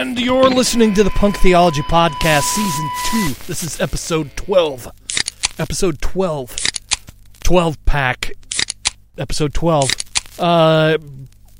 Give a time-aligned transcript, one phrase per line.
[0.00, 2.88] And you're listening to the Punk Theology Podcast, Season
[3.36, 3.46] 2.
[3.46, 4.88] This is episode 12.
[5.58, 6.56] Episode 12.
[7.44, 8.32] 12 pack.
[9.18, 9.90] Episode 12.
[10.38, 10.96] Uh,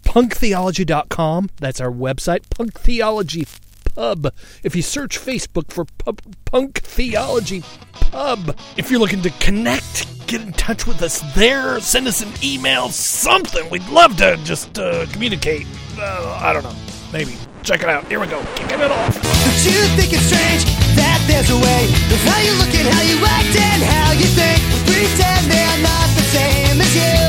[0.05, 1.51] punktheology.com.
[1.59, 2.49] That's our website.
[2.49, 3.47] Punk Theology
[3.95, 4.33] Pub.
[4.63, 7.63] If you search Facebook for pub, Punk Theology
[7.93, 11.79] Pub, if you're looking to connect, get in touch with us there.
[11.81, 13.69] Send us an email, something.
[13.69, 15.67] We'd love to just uh, communicate.
[15.99, 16.75] Uh, I don't know.
[17.13, 17.37] Maybe.
[17.63, 18.09] Check it out.
[18.09, 18.41] Here we go.
[18.57, 19.15] Kicking it off.
[19.21, 20.65] Don't you think it's strange
[20.97, 24.27] that there's a way of how you look and how you act and how you
[24.33, 24.59] think?
[24.89, 27.21] Pretend they're not the same as you.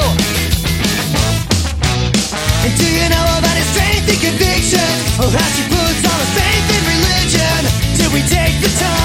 [2.64, 4.92] And do you know about his strength and conviction?
[5.20, 7.60] Or how she puts all her faith in religion?
[8.00, 9.01] Do we take the time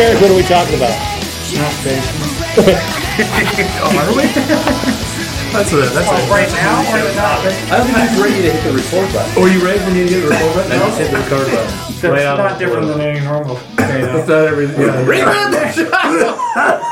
[0.00, 0.96] Derek, what are we talking about?
[3.82, 4.24] Oh, are we?
[5.52, 7.44] that's a that's a Right now or not?
[7.44, 9.42] I don't think he's ready to hit the record button.
[9.42, 10.72] Were you ready when you hit the record button?
[10.72, 11.66] I just hit the record button.
[12.00, 13.60] That's Right not different than any normal.
[13.78, 14.72] It's not every yeah.
[15.04, 15.90] Reboot the show.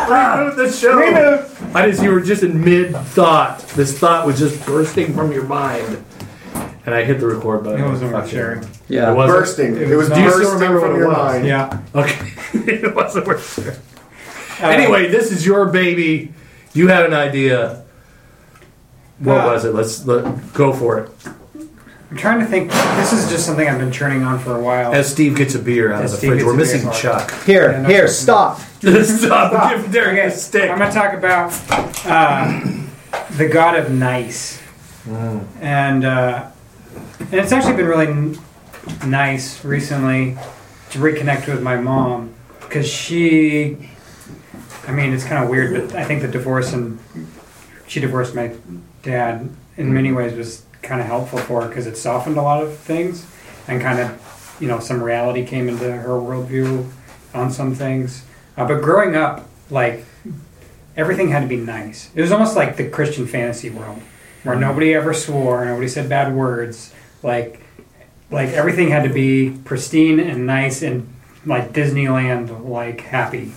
[0.07, 1.73] Reboot the show.
[1.75, 3.61] I just you were just in mid thought.
[3.69, 6.05] This thought was just bursting from your mind,
[6.85, 7.83] and I hit the record button.
[7.83, 8.78] It wasn't Fuck worth sharing.
[8.89, 9.13] Yeah.
[9.13, 9.39] It wasn't?
[9.39, 9.77] bursting.
[9.77, 11.17] It It was was not- you still bursting remember from it your was?
[11.17, 11.47] mind.
[11.47, 11.81] Yeah.
[11.95, 12.33] Okay,
[12.73, 13.77] it wasn't worth sharing.
[14.61, 16.33] Uh, Anyway, this is your baby.
[16.75, 17.83] You had an idea.
[19.19, 19.75] What Uh, was it?
[19.75, 21.11] Let's let, go for it.
[22.11, 22.71] I'm trying to think.
[22.97, 24.95] This is just something I've been churning on for a while.
[24.95, 26.93] As Steve gets a beer out As of the Steve fridge, we're missing beer.
[26.93, 27.31] Chuck.
[27.45, 28.15] Here, Yeah, no here, problem.
[28.15, 28.61] stop.
[29.05, 29.71] Stop!
[29.83, 30.71] Give Derek Okay, a stick.
[30.71, 31.53] I'm going to talk about
[32.07, 32.61] uh,
[33.37, 34.61] the God of Nice,
[35.61, 36.47] and uh,
[37.21, 38.39] and it's actually been really n-
[39.07, 40.37] nice recently
[40.91, 43.77] to reconnect with my mom because she,
[44.87, 46.99] I mean, it's kind of weird, but I think the divorce and
[47.87, 48.55] she divorced my
[49.03, 52.63] dad in many ways was kind of helpful for her because it softened a lot
[52.63, 53.27] of things
[53.67, 56.91] and kind of, you know, some reality came into her worldview
[57.35, 58.25] on some things.
[58.57, 60.05] Uh, but growing up, like
[60.97, 62.11] everything had to be nice.
[62.15, 64.03] It was almost like the Christian fantasy world,
[64.43, 66.93] where nobody ever swore, nobody said bad words.
[67.23, 67.61] Like,
[68.31, 71.13] like everything had to be pristine and nice and
[71.47, 73.53] like Disneyland, like happy.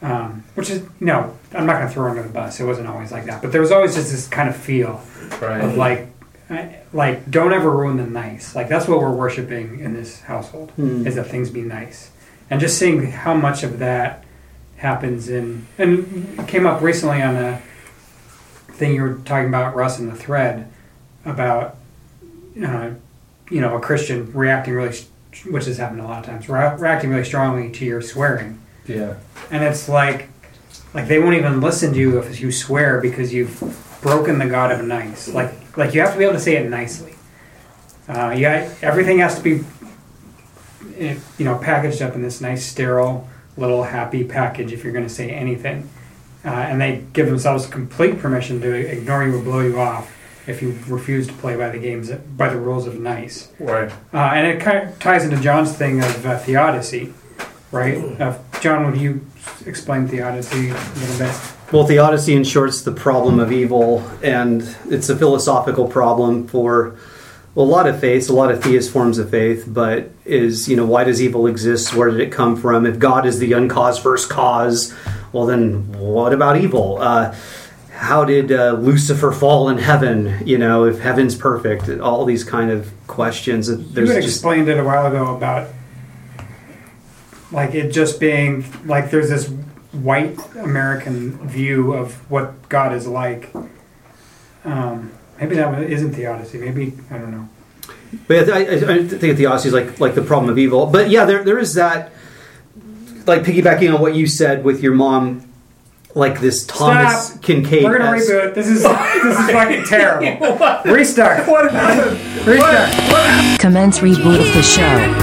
[0.00, 2.60] Um, which is no, I'm not gonna throw her under the bus.
[2.60, 5.00] It wasn't always like that, but there was always just this kind of feel
[5.62, 6.06] of like,
[6.92, 8.54] like don't ever ruin the nice.
[8.54, 11.04] Like that's what we're worshiping in this household Hmm.
[11.06, 12.10] is that things be nice,
[12.48, 14.22] and just seeing how much of that
[14.76, 17.60] happens in and came up recently on a
[18.74, 20.70] thing you were talking about Russ in the thread
[21.24, 21.76] about
[22.64, 22.90] uh,
[23.50, 24.96] you know a Christian reacting really,
[25.50, 29.14] which has happened a lot of times, rea- reacting really strongly to your swearing, Yeah.
[29.50, 30.28] and it's like
[30.94, 34.72] like they won't even listen to you if you swear because you've broken the God
[34.72, 35.28] of nice.
[35.28, 37.14] Like like you have to be able to say it nicely.
[38.08, 39.64] Uh, yeah, everything has to be
[40.98, 45.06] eh, you know packaged up in this nice sterile little happy package if you're going
[45.06, 45.88] to say anything.
[46.44, 50.10] Uh, and they give themselves complete permission to ignore you or blow you off
[50.48, 53.52] if you refuse to play by the games by the rules of nice.
[53.60, 53.92] Right.
[54.12, 57.12] Uh, and it kind of ties into John's thing of uh, theodicy,
[57.70, 57.98] right?
[58.20, 59.24] Uh, John, would you
[59.66, 61.52] explain theodicy a little bit?
[61.70, 66.96] Well, theodicy, in short, is the problem of evil, and it's a philosophical problem for
[67.54, 69.64] a lot of faiths, a lot of theist forms of faith.
[69.68, 71.94] But is you know why does evil exist?
[71.94, 72.86] Where did it come from?
[72.86, 74.94] If God is the uncaused first cause,
[75.32, 76.98] well then what about evil?
[77.02, 77.34] Uh,
[77.98, 80.40] how did uh, Lucifer fall in heaven?
[80.46, 83.68] You know, if heaven's perfect, all these kind of questions.
[83.68, 85.68] You had just explained it a while ago about
[87.50, 89.48] like it just being like there's this
[89.90, 93.52] white American view of what God is like.
[94.64, 95.10] Um,
[95.40, 96.58] maybe that one isn't theodicy.
[96.58, 97.48] Maybe I don't know.
[98.28, 100.86] But I, I, I think theodicy is like like the problem of evil.
[100.86, 102.12] But yeah, there there is that
[103.26, 105.47] like piggybacking on what you said with your mom,
[106.18, 107.42] like this Thomas Stop.
[107.42, 107.84] Kinkade.
[107.84, 108.54] We're gonna reboot.
[108.54, 108.82] This is
[109.22, 110.26] this is fucking terrible.
[110.92, 111.46] Restart.
[111.46, 112.18] What happened?
[112.46, 113.60] Restart.
[113.60, 115.14] Commence reboot of the show.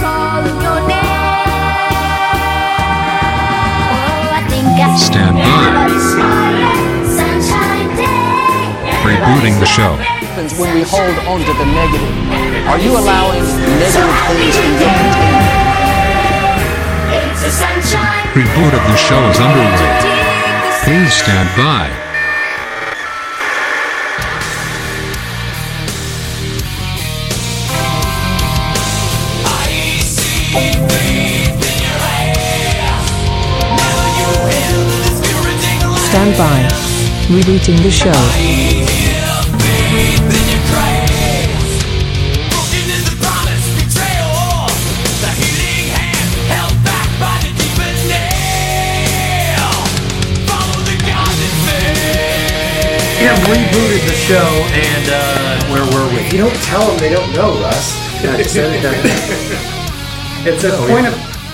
[4.96, 5.76] Stand by.
[9.04, 9.94] Rebooting the show.
[10.00, 12.16] happens when we hold on to the negative?
[12.68, 15.66] Are you allowing negative things in your container?
[18.34, 20.15] Reboot of the show is underway.
[20.86, 21.90] Please stand by.
[35.98, 36.70] Stand by.
[37.30, 39.15] Rebooting the show.
[53.26, 56.24] Have rebooted the show, and uh, where were we?
[56.30, 58.24] You don't tell them they don't know, Russ.
[58.24, 60.54] Yeah, just said it there.
[60.54, 61.14] It's a Oh, point of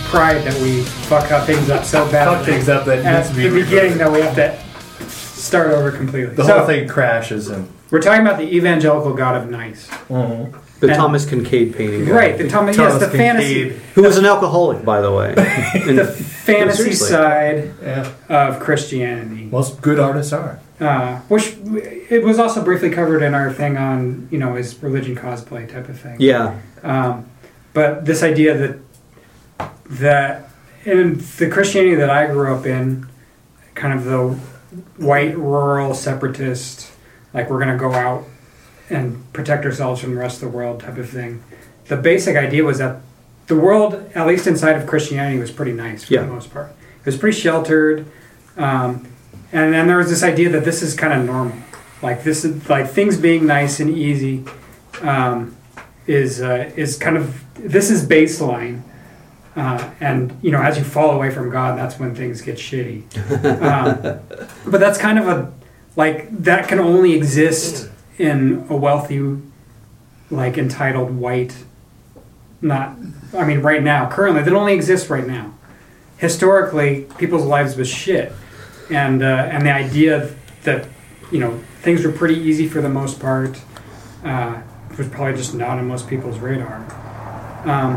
[0.09, 2.35] pride that we fuck up things up so badly.
[2.35, 5.71] Fuck things up that at needs to be the beginning that we have to start
[5.71, 6.35] over completely.
[6.35, 10.87] The so, whole thing crashes, and We're talking about the evangelical God of nice, The
[10.87, 12.03] And- Thomas Kinkade painting.
[12.05, 12.11] guy.
[12.11, 12.37] right?
[12.37, 13.75] The Thomas, yes, Thomas the fantasy, Kinkade.
[13.95, 15.33] Who was an alcoholic, by the way.
[15.37, 17.07] And- the fantasy seriously.
[17.09, 19.45] side yeah, of Christianity.
[19.49, 20.59] most good artists are.
[20.81, 21.55] Uh, which
[22.09, 25.87] it was also briefly covered in our thing on you know his religion cosplay type
[25.87, 26.17] of thing.
[26.19, 26.59] yeah.
[26.83, 27.29] Um,
[27.73, 30.49] but this idea that that
[30.85, 33.07] in the Christianity that I grew up in,
[33.75, 34.29] kind of the
[34.97, 36.91] white rural separatist,
[37.33, 38.25] like we're going to go out
[38.89, 41.43] and protect ourselves from the rest of the world type of thing.
[41.87, 43.01] The basic idea was that
[43.47, 46.21] the world, at least inside of Christianity, was pretty nice for Yeah.
[46.21, 46.71] the most part.
[46.99, 48.05] It was pretty sheltered,
[48.57, 49.07] um,
[49.51, 51.57] and then there was this idea that this is kind of normal,
[52.01, 54.43] like this is like things being nice and easy.
[55.01, 55.57] Um,
[56.07, 58.81] is uh, is kind of this is baseline,
[59.55, 63.03] uh, and you know as you fall away from God, that's when things get shitty.
[63.61, 64.19] Um,
[64.65, 65.51] but that's kind of a
[65.95, 69.37] like that can only exist in a wealthy,
[70.29, 71.55] like entitled white.
[72.61, 72.95] Not,
[73.35, 75.53] I mean, right now, currently, that only exists right now.
[76.17, 78.31] Historically, people's lives was shit,
[78.91, 80.33] and uh, and the idea
[80.63, 80.87] that
[81.31, 83.59] you know things were pretty easy for the most part.
[84.23, 84.61] Uh,
[84.97, 86.77] was probably just not on most people's radar.
[87.65, 87.95] Um,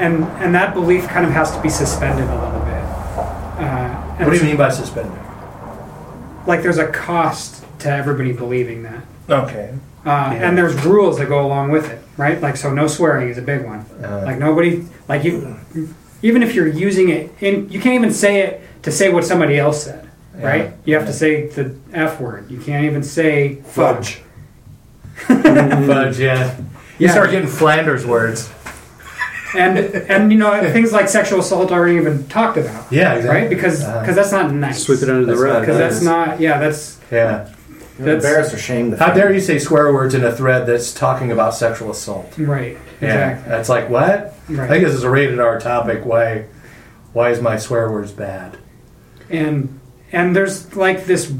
[0.00, 2.84] and and that belief kind of has to be suspended a little bit.
[3.64, 5.18] Uh, What do you mean by suspended?
[6.46, 9.02] Like there's a cost to everybody believing that.
[9.28, 9.74] Okay.
[10.04, 12.40] Uh, And there's rules that go along with it, right?
[12.40, 13.80] Like so, no swearing is a big one.
[14.02, 15.56] Uh, like nobody, like you,
[16.22, 19.58] even if you're using it, in you can't even say it to say what somebody
[19.58, 20.08] else said,
[20.42, 20.72] right?
[20.84, 22.50] You have to say the f word.
[22.50, 24.20] You can't even say fudge.
[25.26, 26.56] Fudge, yeah.
[26.98, 27.12] You Yeah.
[27.12, 28.50] start getting Flanders words.
[29.56, 32.90] and and you know things like sexual assault aren't even talked about.
[32.90, 33.40] Yeah, exactly.
[33.40, 33.50] Right?
[33.50, 34.82] Because Uh, because that's not nice.
[34.84, 35.60] Sweep it under the That's rug.
[35.62, 36.40] Because that's not.
[36.40, 37.48] Yeah, that's Yeah.
[37.98, 38.98] That's- embarrassed or shamed.
[38.98, 42.32] How dare you say swear words in a thread that's talking about sexual assault?
[42.38, 42.78] right.
[43.02, 43.08] Yeah.
[43.30, 43.50] Exactly.
[43.50, 44.34] That's like what?
[44.48, 44.68] I Right.
[44.70, 46.04] think this is a rated R topic.
[46.06, 46.44] Why?
[47.12, 48.56] Why is my swear words bad?
[49.28, 49.79] and
[50.12, 51.30] and there's like this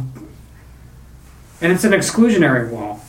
[1.62, 3.00] and it's an exclusionary wall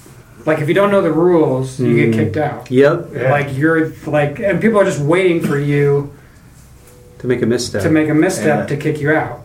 [0.45, 2.13] like if you don't know the rules you get Mm.
[2.13, 3.09] kicked out Yep.
[3.13, 3.31] Yeah.
[3.31, 6.11] like you're like and people are just waiting for you
[7.19, 7.83] To make a misstep.
[7.83, 8.65] to make a misstep Yeah.
[8.75, 9.39] to kick you out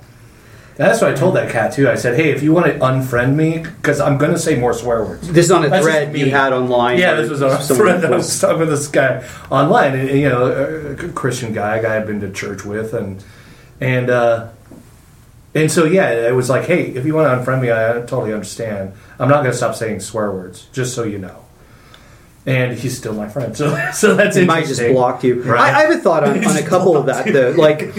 [0.76, 1.88] That's what I told that cat too.
[1.88, 4.74] I said, "Hey, if you want to unfriend me, because I'm going to say more
[4.74, 6.98] swear words." this is on a That's thread just you had online.
[6.98, 10.10] Yeah, this was a someone friend I was was- talking with this guy online, and,
[10.20, 10.42] you know,
[10.92, 13.24] a Christian guy, a guy I've been to church with, and
[13.80, 14.48] and uh,
[15.56, 18.34] and so yeah, it was like, hey, if you want to unfriend me, I totally
[18.34, 18.92] understand.
[19.18, 21.44] I'm not going to stop saying swear words, just so you know.
[22.44, 25.42] And he's still my friend, so so that's He might just block you.
[25.42, 25.60] Right.
[25.60, 27.50] I, I have a thought on, on a couple of that though.
[27.50, 27.92] Like,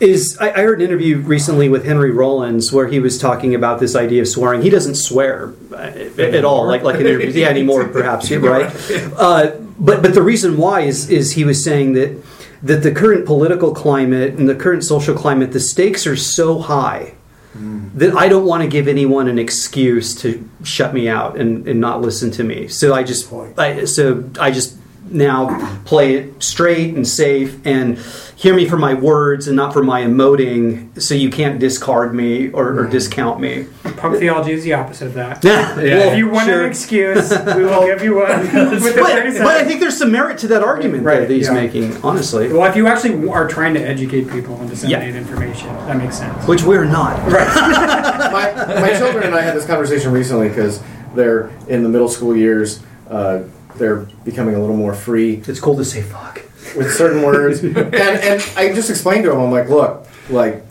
[0.00, 3.80] is I, I heard an interview recently with Henry Rollins where he was talking about
[3.80, 4.60] this idea of swearing.
[4.60, 5.76] He doesn't swear uh,
[6.18, 7.36] at all, like like in interviews.
[7.36, 8.30] Yeah, anymore, perhaps.
[8.34, 8.70] Right.
[9.16, 12.20] Uh, but but the reason why is is he was saying that
[12.64, 17.14] that the current political climate and the current social climate, the stakes are so high
[17.54, 17.92] mm.
[17.94, 21.78] that I don't want to give anyone an excuse to shut me out and, and
[21.78, 22.68] not listen to me.
[22.68, 24.78] So I just I, so I just
[25.14, 27.98] now play it straight and safe and
[28.36, 32.50] hear me for my words and not for my emoting so you can't discard me
[32.50, 33.66] or, or discount me.
[33.96, 35.96] punk theology is the opposite of that Yeah, yeah.
[36.12, 39.96] if you want an excuse we will give you one but, but I think there's
[39.96, 41.54] some merit to that argument Right, that he's yeah.
[41.54, 42.52] making, honestly.
[42.52, 46.46] well if you actually are trying to educate people and disseminate information that makes sense
[46.46, 47.16] Which we're not.
[47.30, 50.82] my, my children and I had this conversation recently because
[51.14, 52.82] they're in the middle school years.
[53.08, 53.44] Uh,
[53.76, 56.40] they're becoming a little more free It's cool to say fuck.
[56.76, 60.64] with certain words, and and I just explained to them, I'm like, look, like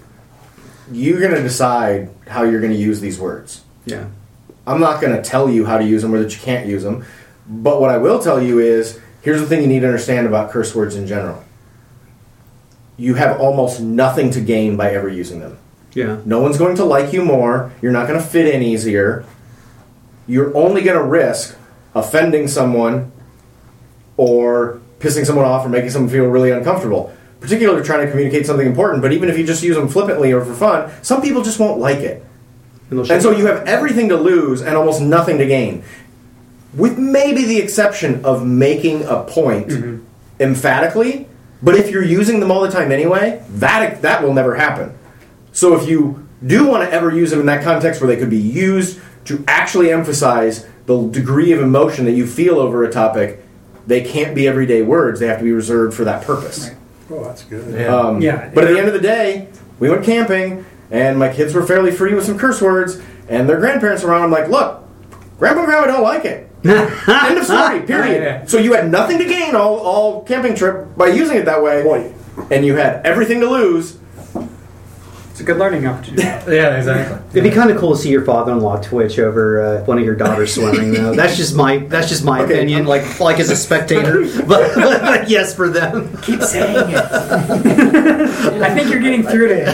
[0.92, 3.64] you're gonna decide how you're gonna use these words.
[3.86, 4.08] Yeah.
[4.66, 7.06] I'm not gonna tell you how to use them or that you can't use them,
[7.48, 10.52] but what I will tell you is here's the thing you need to understand about
[10.52, 11.44] curse words in general.
[12.98, 15.58] You have almost nothing to gain by ever using them.
[15.94, 16.20] Yeah.
[16.26, 17.72] No one's going to like you more.
[17.82, 19.26] You're not going to fit in easier.
[20.28, 21.58] You're only going to risk
[21.96, 23.12] offending someone
[24.18, 27.14] or pissing someone off or making someone feel really uncomfortable.
[27.40, 30.46] Particularly trying to communicate something important, but even if you just use them flippantly or
[30.46, 32.26] for fun, some people just won't like it.
[32.90, 35.84] And so you have everything to lose and almost nothing to gain.
[36.74, 40.04] With maybe the exception of making a point
[40.40, 41.28] emphatically,
[41.62, 44.98] but if you're using them all the time anyway, that that will never happen.
[45.52, 48.30] So if you do want to ever use them in that context where they could
[48.30, 53.44] be used to actually emphasize the degree of emotion that you feel over a topic,
[53.88, 55.20] they can't be everyday words.
[55.20, 56.72] They have to be reserved for that purpose.
[57.10, 57.74] Oh, that's good.
[57.80, 57.96] Yeah.
[57.96, 58.50] Um, Yeah.
[58.54, 59.48] But at the end of the day,
[59.80, 63.60] we went camping, and my kids were fairly free with some curse words, and their
[63.60, 64.24] grandparents around.
[64.24, 64.84] I'm like, look,
[65.40, 66.50] grandpa and grandma don't like it.
[66.66, 67.82] end of story.
[67.82, 68.24] Period.
[68.24, 68.46] Yeah.
[68.46, 71.84] So you had nothing to gain all, all camping trip by using it that way,
[71.84, 72.16] Point.
[72.52, 73.98] and you had everything to lose.
[75.34, 76.22] It's a good learning opportunity.
[76.56, 77.18] yeah, exactly.
[77.32, 80.14] It'd be kind of cool to see your father-in-law twitch over uh, one of your
[80.14, 80.94] daughters swimming.
[80.94, 82.54] Though that's just my that's just my Okay.
[82.54, 82.86] opinion.
[82.86, 86.16] Like like as a spectator, but, but yes for them.
[86.22, 86.96] Keep saying it.
[88.62, 89.74] I think you're getting through to him.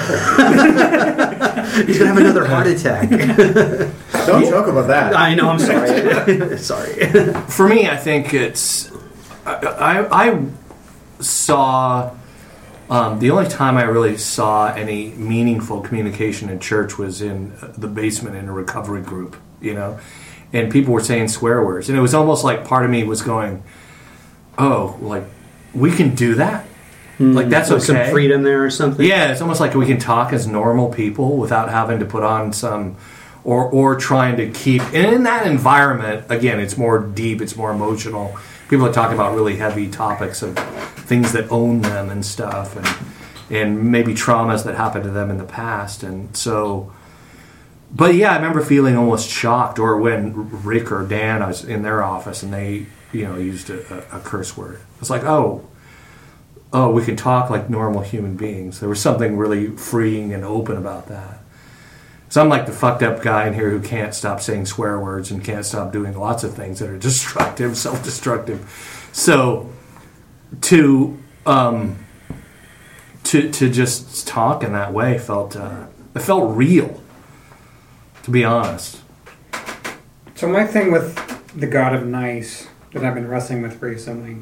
[1.87, 3.09] He's gonna have another heart attack.
[3.09, 5.13] Don't joke about that.
[5.13, 5.49] I know.
[5.49, 6.57] I'm sorry.
[6.57, 7.33] sorry.
[7.49, 8.89] For me, I think it's.
[9.45, 10.45] I, I, I
[11.19, 12.15] saw.
[12.89, 17.87] Um, the only time I really saw any meaningful communication in church was in the
[17.87, 19.99] basement in a recovery group, you know,
[20.53, 23.21] and people were saying swear words, and it was almost like part of me was
[23.21, 23.61] going,
[24.57, 25.23] "Oh, like
[25.73, 26.65] we can do that,
[27.19, 29.05] like that's okay." some freedom there or something.
[29.05, 32.53] Yeah, it's almost like we can talk as normal people without having to put on
[32.53, 32.97] some
[33.43, 37.71] or or trying to keep and in that environment again it's more deep, it's more
[37.71, 38.35] emotional.
[38.69, 42.87] People are talking about really heavy topics of things that own them and stuff and
[43.51, 46.91] and maybe traumas that happened to them in the past and so
[47.93, 51.81] but yeah, I remember feeling almost shocked or when Rick or Dan I was in
[51.81, 54.79] their office and they, you know, used a, a, curse word.
[54.99, 55.67] It's like, oh,
[56.71, 58.79] oh, we can talk like normal human beings.
[58.79, 61.38] There was something really freeing and open about that.
[62.29, 65.31] So I'm like the fucked up guy in here who can't stop saying swear words
[65.31, 69.09] and can't stop doing lots of things that are destructive, self-destructive.
[69.11, 69.69] So
[70.61, 72.05] to um,
[73.25, 77.01] to to just talk in that way felt uh, it felt real.
[78.23, 79.01] To be honest,
[80.35, 81.15] So my thing with
[81.57, 84.37] the God of Nice that I've been wrestling with recently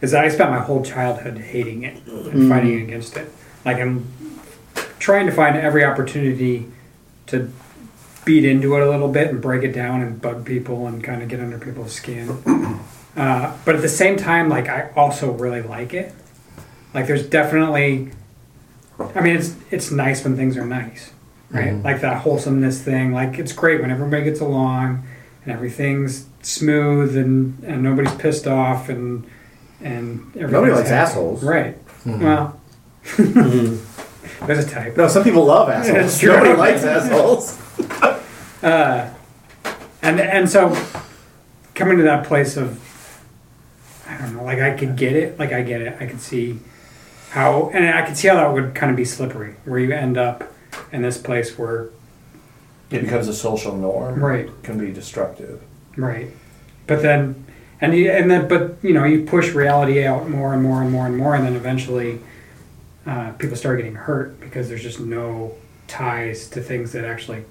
[0.00, 3.30] is that I spent my whole childhood hating it and fighting against it.
[3.64, 4.10] Like I'm
[4.98, 6.72] trying to find every opportunity
[7.28, 7.50] to
[8.24, 11.22] beat into it a little bit and break it down and bug people and kind
[11.22, 12.42] of get under people's skin.
[13.16, 16.14] Uh, but at the same time, like I also really like it.
[16.94, 18.12] Like there's definitely,
[19.12, 21.10] I mean, it's it's nice when things are nice,
[21.50, 21.72] right?
[21.72, 21.84] Mm-hmm.
[21.84, 23.12] Like that wholesomeness thing.
[23.12, 25.04] Like it's great when everybody gets along
[25.42, 29.26] and everything's smooth and, and nobody's pissed off and
[29.80, 31.10] and everything's Nobody likes happy.
[31.10, 31.42] assholes.
[31.42, 31.76] right?
[32.04, 32.22] Mm-hmm.
[32.22, 32.60] Well,
[33.04, 33.84] mm-hmm.
[34.46, 34.96] There's a type.
[34.96, 36.18] No, some people love assholes.
[36.18, 36.32] True.
[36.32, 37.62] Nobody likes assholes.
[38.60, 39.08] Uh,
[40.02, 40.76] and and so
[41.76, 42.82] coming to that place of
[44.08, 46.58] I don't know, like I could get it, like I get it, I could see
[47.30, 50.16] how, and I could see how that would kind of be slippery, where you end
[50.16, 50.44] up
[50.92, 51.90] in this place where
[52.90, 54.22] it becomes a social norm.
[54.22, 54.50] Right.
[54.62, 55.62] Can be destructive.
[55.96, 56.30] Right.
[56.86, 57.44] But then,
[57.82, 60.90] and you, and then, but you know, you push reality out more and more and
[60.90, 62.20] more and more, and then eventually,
[63.08, 65.54] uh, people start getting hurt because there's just no
[65.86, 67.42] ties to things that actually,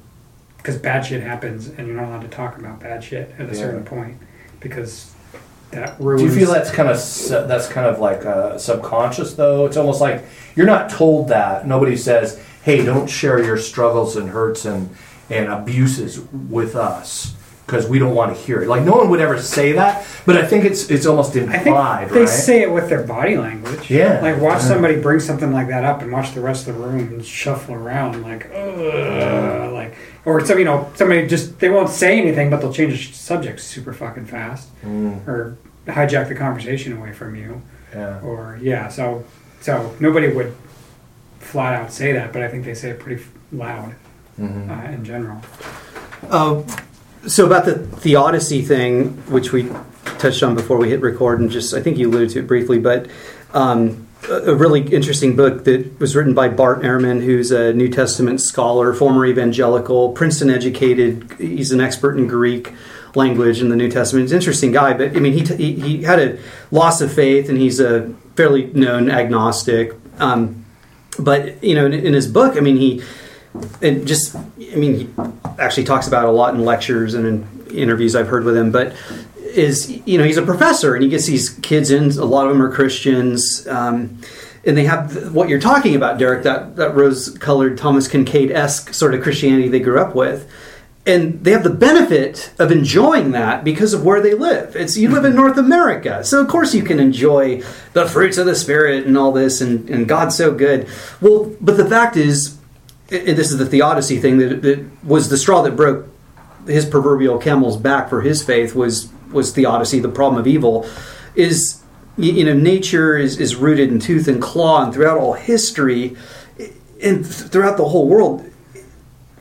[0.57, 3.55] because bad shit happens, and you're not allowed to talk about bad shit at a
[3.55, 4.17] certain point
[4.59, 5.15] because
[5.71, 6.21] that ruins.
[6.21, 9.65] Do you feel that's kind of that's kind of like uh, subconscious though?
[9.65, 10.23] It's almost like
[10.55, 11.67] you're not told that.
[11.67, 14.95] Nobody says, "Hey, don't share your struggles and hurts and
[15.29, 17.35] and abuses with us."
[17.67, 18.69] Because we don't want to hear it.
[18.69, 21.53] Like no one would ever say that, but I think it's it's almost implied.
[21.53, 22.29] I think implied, they right?
[22.29, 23.91] say it with their body language.
[23.91, 24.21] Yeah.
[24.21, 24.67] Like watch Yeah.
[24.69, 28.23] somebody bring something like that up and watch the rest of the room shuffle around
[28.23, 32.71] like, Ugh, like, or some you know somebody just they won't say anything but they'll
[32.71, 35.57] change the subject super fucking fast Mm, or
[35.87, 37.61] hijack the conversation away from you
[37.93, 38.21] yeah.
[38.21, 38.87] or yeah.
[38.87, 39.25] So
[39.59, 40.55] so nobody would
[41.39, 43.21] flat out say that, but I think they say it pretty
[43.51, 43.93] loud
[44.39, 44.69] Mhm.
[44.69, 45.41] uh, in general.
[46.29, 46.61] Uh,
[47.25, 49.69] so about the theodicy thing, which we
[50.19, 52.79] touched on before we hit record, and just I think you alluded to it briefly,
[52.79, 53.07] but
[53.53, 58.41] um, a, really interesting book that was written by Bart Ehrman, who's a New Testament
[58.41, 61.31] scholar, former evangelical, Princeton educated.
[61.37, 62.73] He's an expert in Greek
[63.15, 64.23] language in the New Testament.
[64.23, 66.39] He's an interesting guy, but I mean, he, t- he he had a
[66.71, 69.93] loss of faith, and he's a fairly known agnostic.
[70.19, 70.65] Um,
[71.19, 73.01] but you know, in, in his book, I mean, he
[73.81, 75.09] and just I mean, he
[75.59, 78.71] actually talks about a lot in lectures and in interviews I've heard with him.
[78.71, 78.95] But
[79.37, 82.11] is you know he's a professor and he gets these kids in.
[82.11, 83.67] A lot of them are Christians.
[83.67, 84.19] Um,
[84.67, 88.51] and they have th- what you're talking about, Derek, that, that rose colored Thomas Kinkade
[88.51, 90.51] esque sort of Christianity they grew up with.
[91.05, 94.75] And they have the benefit of enjoying that because of where they live.
[94.75, 98.45] It's you live in North America, so of course you can enjoy the fruits of
[98.45, 100.89] the spirit and all this, and, and God's so good.
[101.21, 102.56] Well, but the fact is,
[103.09, 106.07] and this is the theodicy thing that, that was the straw that broke
[106.65, 110.87] his proverbial camel's back for his faith was was theodicy, the problem of evil,
[111.35, 111.83] is
[112.17, 116.15] you know nature is, is rooted in tooth and claw, and throughout all history,
[117.01, 118.49] and throughout the whole world,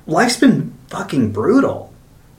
[0.06, 1.92] life's been fucking brutal.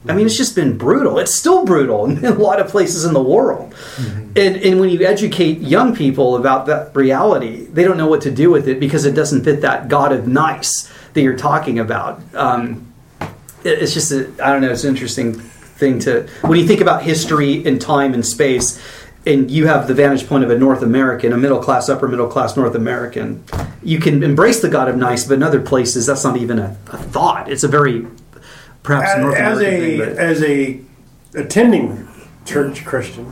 [0.08, 1.20] I mean, it's just been brutal.
[1.20, 3.74] It's still brutal in a lot of places in the world.
[3.98, 8.32] And, and when you educate young people about that reality, they don't know what to
[8.32, 12.22] do with it because it doesn't fit that God of nice that you're talking about.
[12.36, 12.94] Um,
[13.63, 16.80] it- it's just a, I don't know, it's an interesting thing to, when you think
[16.82, 18.80] about history and time and space,
[19.25, 22.27] and you have the vantage point of a North American, a middle class, upper middle
[22.27, 23.44] class North American,
[23.84, 26.77] you can embrace the God of nice, but in other places, that's not even a,
[26.94, 27.51] a thought.
[27.51, 28.08] It's a very,
[28.88, 30.17] perhaps as, North as American a thing.
[30.17, 30.79] As a
[31.39, 32.08] attending
[32.46, 33.32] church Christian,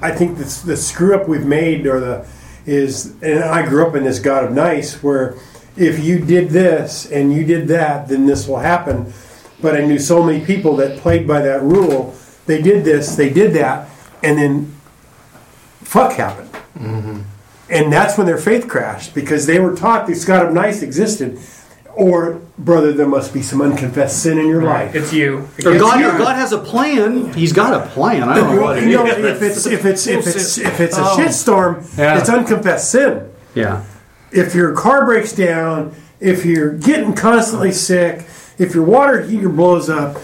[0.00, 2.26] I think the, the screw up we've made or the
[2.66, 5.34] is and I grew up in this God of nice where
[5.76, 9.12] if you did this and you did that, then this will happen.
[9.60, 12.14] But I knew so many people that played by that rule.
[12.46, 13.88] They did this, they did that,
[14.22, 14.74] and then
[15.80, 16.52] fuck happened.
[16.78, 17.22] Mm-hmm.
[17.70, 21.38] And that's when their faith crashed because they were taught this God of nice existed.
[21.94, 24.94] Or, brother, there must be some unconfessed sin in your life.
[24.94, 25.48] It's you.
[25.64, 26.06] or God, you.
[26.18, 27.32] God has a plan.
[27.34, 28.22] He's got a plan.
[28.28, 30.96] I don't know what it You know, if it's if it's if it's if it's
[30.96, 31.16] a Oh.
[31.18, 32.18] shitstorm, Yeah.
[32.18, 33.22] it's unconfessed sin.
[33.54, 33.82] Yeah.
[34.32, 38.24] If your car breaks down, if you're getting constantly sick,
[38.58, 40.16] if your water heater blows up,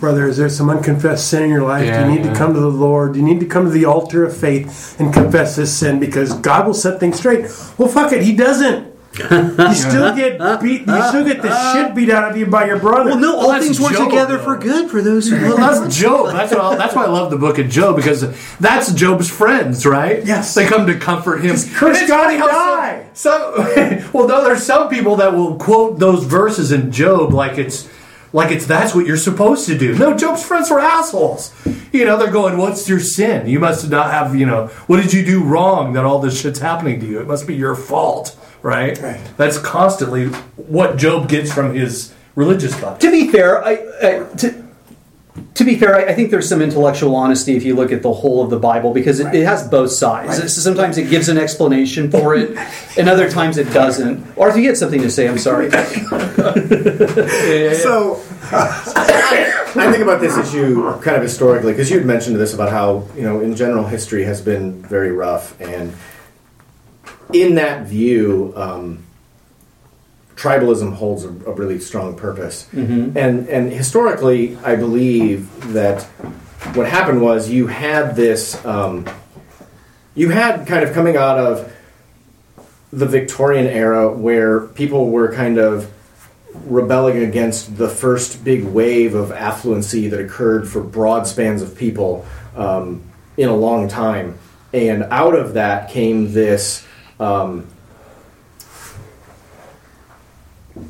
[0.00, 1.84] brother, is there some unconfessed sin in your life?
[1.86, 2.32] Yeah, Do you need yeah.
[2.32, 3.12] to come to the Lord?
[3.12, 6.32] Do you need to come to the altar of faith and confess this sin because
[6.34, 7.42] God will set things straight?
[7.76, 8.93] Well, fuck it, He doesn't.
[9.18, 10.86] You still get beat.
[10.86, 13.10] You still get the shit beat out of you by your brother.
[13.10, 14.44] Well, no, all that's things work Job, together though.
[14.44, 16.32] for good for those who Well, love that's Job.
[16.32, 18.22] That's what I, that's why I love the book of Job because
[18.58, 20.24] that's Job's friends, right?
[20.24, 20.54] Yes.
[20.54, 21.54] they come to comfort him.
[21.54, 23.06] curse And it's God funny how die.
[23.12, 27.58] Some, some well, no, there's some people that will quote those verses in Job like
[27.58, 27.88] it's
[28.32, 29.96] like it's that's what you're supposed to do.
[29.96, 31.54] No, Job's friends were assholes.
[31.92, 33.46] You know, they're going, "What's your sin?
[33.46, 34.34] You must not have.
[34.34, 37.20] You know, what did you do wrong that all this shit's happening to you?
[37.20, 38.98] It must be your fault." Right?
[38.98, 39.20] Right.
[39.36, 42.98] That's constantly what Job gets from his religious thought.
[43.02, 44.64] To be fair, I, I to,
[45.54, 48.12] to be fair, I, I think there's some intellectual honesty if you look at the
[48.12, 50.38] whole of the Bible because it, it has both sides.
[50.38, 52.56] It's- Sometimes it gives an explanation for it,
[52.98, 54.24] and other times it doesn't.
[54.38, 55.28] Arthur, you had something to say.
[55.28, 55.68] I'm sorry.
[57.74, 58.22] So,
[59.76, 63.06] I think about this issue kind of historically because you had mentioned this about how
[63.16, 65.92] you know in general history has been very rough, and
[67.32, 69.04] in that view, um,
[70.36, 72.68] tribalism holds a, a really strong purpose.
[73.16, 76.02] And and historically, I believe that
[76.74, 79.06] what happened was you had this, um,
[80.14, 81.72] you had kind of coming out of
[82.92, 85.90] the Victorian era where people were kind of
[86.66, 92.24] rebelling against the first big wave of affluency that occurred for broad spans of people
[92.56, 93.02] um,
[93.36, 94.38] in a long time.
[94.72, 96.86] And out of that came this
[97.20, 97.66] um,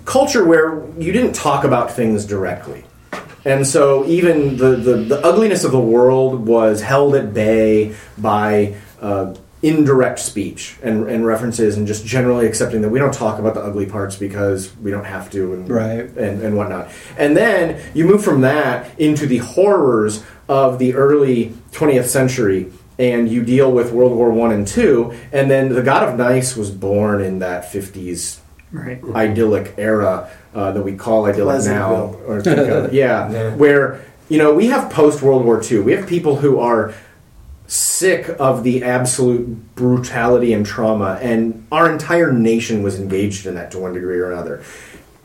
[0.05, 2.85] culture where you didn't talk about things directly.
[3.45, 8.77] And so even the, the, the ugliness of the world was held at bay by
[9.03, 13.55] uh, indirect speech and, and references and just generally accepting that we don't talk about
[13.55, 16.01] the ugly parts because we don't have to and, Right.
[16.17, 16.91] and, and whatnot.
[17.19, 23.29] And then you move from that into the horrors of the early 20th century and
[23.29, 26.71] you deal with World War One and Two, and then the God of Nice was
[26.71, 28.41] born in that 50s
[28.73, 29.01] Right.
[29.15, 34.53] idyllic era uh, that we call idyllic now, or think of, yeah, where you know
[34.53, 36.93] we have post World War Two, We have people who are
[37.67, 43.71] sick of the absolute brutality and trauma, and our entire nation was engaged in that
[43.73, 44.63] to one degree or another.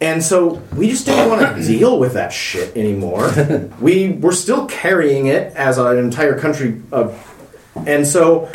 [0.02, 3.32] And so we just didn't want to deal with that shit anymore.
[3.82, 7.10] we were still carrying it as an entire country, uh,
[7.76, 8.52] and so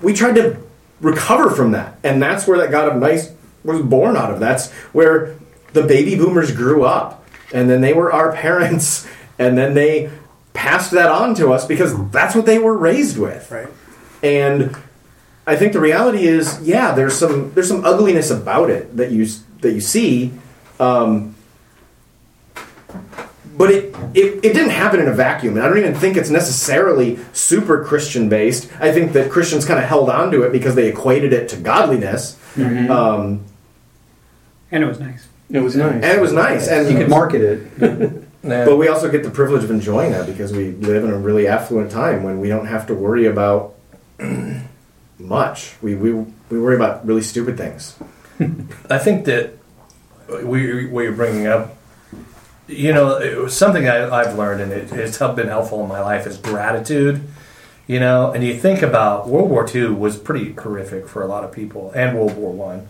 [0.00, 0.56] we tried to
[1.00, 1.98] recover from that.
[2.04, 4.40] And that's where that God of Nice was born out of.
[4.40, 5.36] That's where
[5.72, 7.24] the baby boomers grew up.
[7.52, 9.06] And then they were our parents.
[9.38, 10.10] And then they
[10.52, 13.50] passed that on to us because that's what they were raised with.
[13.50, 13.68] Right.
[14.22, 14.76] And
[15.46, 19.26] I think the reality is, yeah, there's some there's some ugliness about it that you
[19.60, 20.32] that you see.
[20.80, 21.33] Um,
[23.56, 26.30] but it, it it didn't happen in a vacuum, and I don't even think it's
[26.30, 28.70] necessarily super Christian based.
[28.80, 31.56] I think that Christians kind of held on to it because they equated it to
[31.56, 32.38] godliness.
[32.56, 33.44] Um,
[34.70, 35.28] and it was nice.
[35.50, 35.94] It was nice.
[35.94, 37.42] and it was nice, and You could market
[37.80, 38.20] it.
[38.44, 41.48] But we also get the privilege of enjoying that because we live in a really
[41.48, 43.74] affluent time when we don't have to worry about
[45.18, 45.76] much.
[45.80, 47.96] We, we, we worry about really stupid things.
[48.90, 49.54] I think that
[50.42, 51.74] we what you're bringing up,
[52.66, 56.00] you know, it was something I, I've learned and it, it's been helpful in my
[56.00, 57.22] life is gratitude.
[57.86, 61.44] You know, and you think about World War II was pretty horrific for a lot
[61.44, 62.88] of people, and World War One.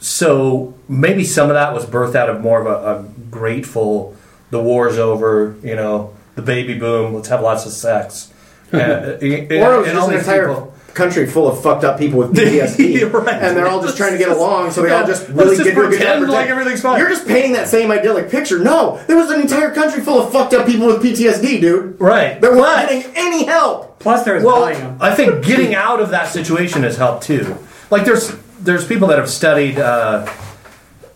[0.00, 4.16] So maybe some of that was birthed out of more of a, a grateful,
[4.50, 8.32] the war's over, you know, the baby boom, let's have lots of sex.
[8.70, 10.66] And uh, Or it was just an entire
[10.98, 13.42] country full of fucked up people with PTSD, Right.
[13.42, 15.00] and they're all just trying to get along, so they Yeah.
[15.00, 16.98] all just Let's really just get into a good pretend like everything's fine.
[16.98, 18.58] You're just painting that same idyllic picture.
[18.58, 21.98] No, there was an entire country full of fucked up people with PTSD, dude.
[22.00, 22.38] Right.
[22.40, 23.98] That weren't getting any help.
[24.00, 24.98] Plus, there was Well, volume.
[25.00, 27.56] I think getting out of that situation has helped too.
[27.90, 30.26] Like there's there's people that have studied uh,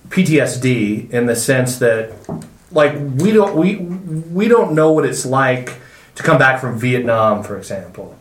[0.09, 2.13] PTSD in the sense that
[2.71, 5.75] like we don't we we don't know what it's like
[6.15, 8.17] to come back from Vietnam, for example.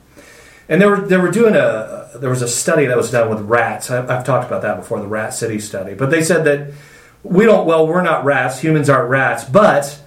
[0.72, 3.42] And they were they were doing a there was a study that was done with
[3.42, 3.92] rats.
[3.92, 5.96] I, I've talked about that before, the Rat City study.
[5.96, 6.74] But they said that
[7.24, 7.68] we don't.
[7.68, 8.62] Well, we're not rats.
[8.62, 9.44] Humans aren't rats.
[9.44, 10.02] But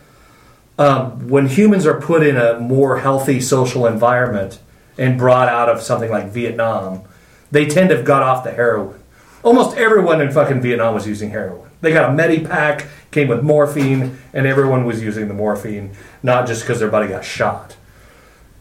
[0.78, 4.58] um, when humans are put in a more healthy social environment
[4.96, 7.02] and brought out of something like Vietnam,
[7.50, 9.02] they tend to have got off the heroin.
[9.42, 11.70] Almost everyone in fucking Vietnam was using heroin.
[11.82, 16.62] They got a Medipack, came with morphine, and everyone was using the morphine, not just
[16.62, 17.76] because their buddy got shot.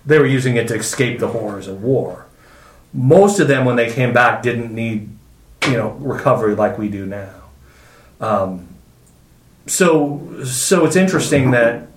[0.06, 2.26] They were using it to escape the horrors of war.
[2.94, 5.10] Most of them, when they came back, didn't need,
[5.66, 7.30] you know, recovery like we do now.
[8.20, 8.68] Um,
[9.66, 11.88] so, so it's interesting that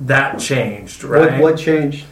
[0.00, 1.32] that changed, right?
[1.32, 2.04] What, what changed?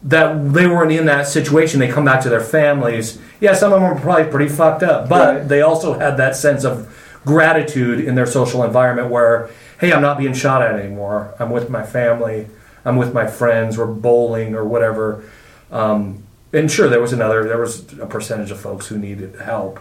[0.00, 1.80] that they weren't in that situation.
[1.80, 3.18] They come back to their families.
[3.40, 5.48] Yeah, some of them were probably pretty fucked up, but Right.
[5.48, 6.86] they also had that sense of
[7.24, 9.50] gratitude in their social environment where,
[9.80, 11.34] hey, I'm not being shot at anymore.
[11.40, 12.46] I'm with my family.
[12.84, 13.78] I'm with my friends.
[13.78, 15.24] We're bowling or whatever.
[15.70, 17.44] Um, and sure, there was another.
[17.44, 19.80] There was a percentage of folks who needed help.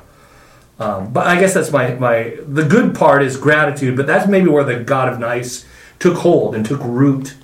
[0.80, 4.48] Um, but I guess that's my, my the good part is gratitude, but that's maybe
[4.48, 5.66] where the God of Nice
[6.00, 7.36] took hold and took root.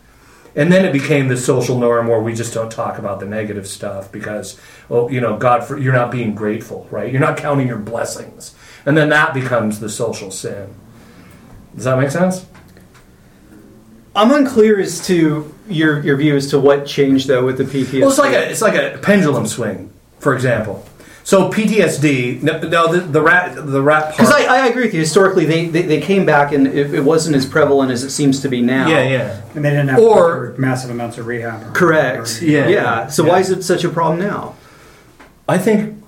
[0.56, 3.68] And then it became the social norm where we just don't talk about the negative
[3.68, 7.12] stuff because, well, you know, God, for, you're not being grateful, right?
[7.12, 8.54] You're not counting your blessings.
[8.86, 10.76] And then that becomes the social sin.
[11.74, 12.46] Does that make sense?
[14.16, 18.02] I'm unclear as to your your view as to what changed though with the PTSD.
[18.02, 20.86] Well, it's like a it's like a pendulum swing, for example.
[21.26, 22.44] So PTSD.
[22.44, 24.18] No, no the, the rat the rat part.
[24.18, 25.00] because I, I agree with you.
[25.00, 28.42] Historically, they, they, they came back and it, it wasn't as prevalent as it seems
[28.42, 28.90] to be now.
[28.90, 29.42] yeah, yeah.
[29.56, 31.66] And they didn't have Or- to go through massive amounts of rehab.
[31.66, 32.42] or- Correct.
[32.42, 32.68] or- Yeah.
[32.68, 33.08] Yeah.
[33.08, 34.56] So why is it such a problem now?
[35.48, 36.04] I think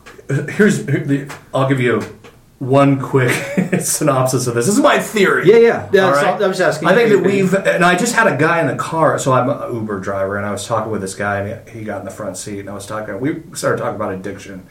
[0.50, 2.02] here's here- the, I'll give you
[2.60, 3.32] one quick
[3.82, 4.66] synopsis of this.
[4.66, 5.48] This is my theory.
[5.48, 5.90] Yeah, yeah.
[5.92, 6.42] yeah right.
[6.42, 6.88] I was asking.
[6.88, 9.20] I think that we've, and I just had a guy in the car.
[9.20, 12.00] So I'm an Uber driver, and I was talking with this guy, and he got
[12.00, 13.20] in the front seat, and I was talking.
[13.20, 14.66] We started talking about addiction,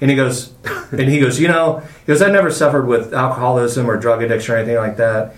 [0.00, 0.52] and he goes,
[0.90, 4.54] and he goes, you know, he goes, I never suffered with alcoholism or drug addiction
[4.54, 5.34] or anything like that.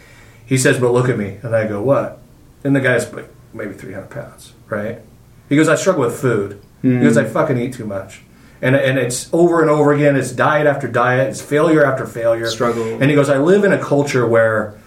[0.47, 2.19] He says, but look at me, and I go, what?
[2.65, 5.01] And the guy's like maybe 300 pounds, right?
[5.49, 6.63] He goes, I struggle with food.
[6.83, 7.21] He goes, hmm.
[7.21, 8.23] I fucking eat too much.
[8.63, 10.17] And, and it's over and over again.
[10.17, 11.29] It's diet after diet.
[11.29, 12.47] It's failure after failure.
[12.47, 13.01] Struggle.
[13.01, 14.79] And he goes, I live in a culture where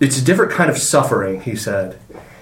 [0.00, 1.98] it's a different kind of suffering, he said.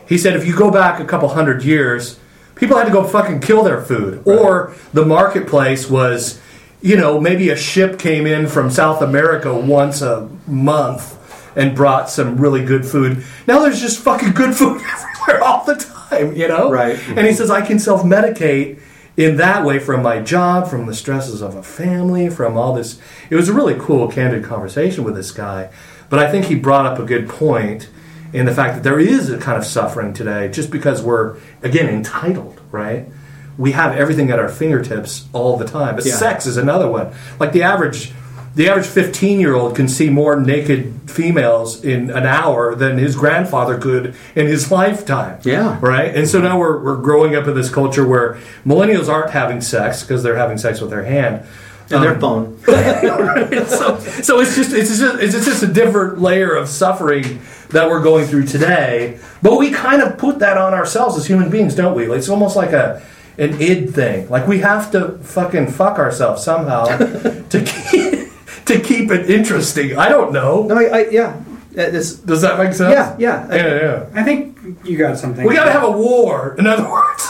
[0.07, 2.21] He said, if you go back a couple hundred years,
[2.55, 4.23] people had to go fucking kill their food.
[4.27, 6.41] Or the marketplace was,
[6.83, 11.15] you know, maybe a ship came in from South America once a month
[11.57, 13.25] and brought some really good food.
[13.47, 14.83] Now there's just fucking good food
[15.27, 16.71] everywhere all the time, you know?
[16.71, 16.99] Right.
[17.09, 18.79] And he says, I can self medicate
[19.17, 23.01] in that way from my job, from the stresses of a family, from all this.
[23.31, 25.71] It was a really cool, candid conversation with this guy.
[26.09, 27.89] But I think he brought up a good point
[28.33, 31.89] in the fact that there is a kind of suffering today just because we're, again,
[31.89, 33.07] entitled, right?
[33.57, 35.97] We have everything at our fingertips all the time.
[35.97, 36.15] But Yeah.
[36.17, 37.09] sex is another one.
[37.41, 38.13] Like the average.
[38.57, 43.15] The average 15 year old can see more naked females in an hour than his
[43.15, 45.39] grandfather could in his lifetime.
[45.45, 45.79] Yeah.
[45.83, 46.15] Right?
[46.17, 50.03] And so now we're, we're growing up in this culture where millennials aren't having sex
[50.03, 51.47] because they're having sex with their hand.
[51.91, 52.59] and their Um, phone.
[53.69, 57.41] so, so it's just it's just it's just a different layer of suffering
[57.71, 59.19] that we're going through today.
[59.43, 62.07] But we kind of put that on ourselves as human beings, don't we?
[62.07, 63.03] Like, It's almost like a
[63.39, 64.29] an id thing.
[64.31, 66.85] Like we have to fucking fuck ourselves somehow
[67.51, 68.16] to keep
[68.67, 69.97] to keep it interesting.
[69.99, 70.65] I don't know.
[70.65, 71.37] No, I, I yeah.
[71.73, 72.93] Uh, this, Does that make sense?
[72.95, 73.55] yeah, yeah.
[73.55, 74.07] Yeah, yeah.
[74.15, 75.47] I think you got something.
[75.47, 77.23] We got to have a war, in other words,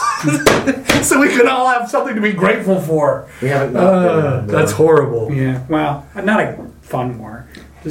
[1.07, 3.27] so we can all have something to be grateful for.
[3.41, 3.75] We haven't.
[3.75, 5.31] Uh, been- that's horrible.
[5.33, 5.65] Yeah.
[5.67, 7.45] Well, not a fun war.
[7.87, 7.89] a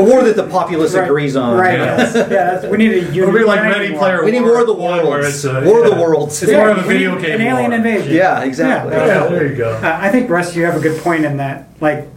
[0.00, 1.04] war that the populace Right.
[1.04, 1.56] agrees on.
[1.58, 1.74] Right.
[1.78, 1.96] Yeah.
[1.98, 2.14] Yes.
[2.14, 2.24] Yeah.
[2.28, 3.98] That's, we need a It'll be like united many war.
[4.00, 4.24] player.
[4.24, 5.28] We need War of the one where Worlds.
[5.28, 6.00] it's a- War of the.
[6.00, 6.42] Worlds.
[6.42, 7.40] It's Yeah, more of a video game.
[7.40, 7.74] An alien war.
[7.78, 8.12] invasion.
[8.14, 8.92] Yeah, exactly.
[8.92, 9.72] Yeah, Yeah, there you go.
[9.74, 11.68] Uh, I think Russ, you have a good point in that.
[11.80, 12.08] Like,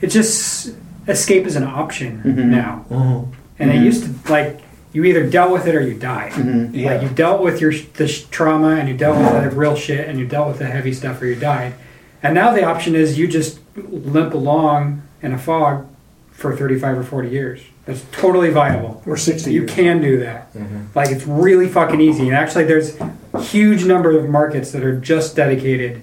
[0.00, 0.74] it just
[1.06, 2.50] escape is an option Mm-hmm.
[2.50, 4.60] now, and it used to like
[4.92, 6.32] you either dealt with it or you died.
[6.32, 6.74] Mm-hmm.
[6.74, 6.92] Yeah.
[6.92, 10.08] Like you dealt with your the sh- trauma and you dealt with the real shit
[10.08, 11.74] and you dealt with the heavy stuff or you died.
[12.22, 15.86] And now the option is you just limp along in a fog
[16.32, 17.60] for 35 or 40 years.
[17.84, 19.02] That's totally viable.
[19.06, 19.70] Or 60 You years.
[19.70, 20.50] can do that.
[20.94, 22.26] Like it's really fucking easy.
[22.28, 22.96] And actually, there's
[23.34, 26.02] a huge number of markets that are just dedicated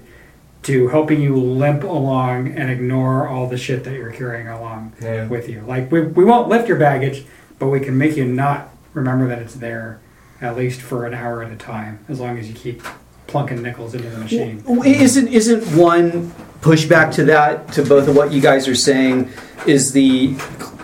[0.66, 5.28] to helping you limp along and ignore all the shit that you're carrying along Yeah.
[5.28, 5.62] with you.
[5.66, 7.24] Like we, we won't lift your baggage,
[7.60, 10.00] but we can make you not remember that it's there
[10.40, 12.82] at least for an hour at a time, as long as you keep
[13.26, 14.62] plunking nickels into the machine.
[14.84, 19.30] Isn't isn't one pushback to that to both of what you guys are saying
[19.66, 20.34] is the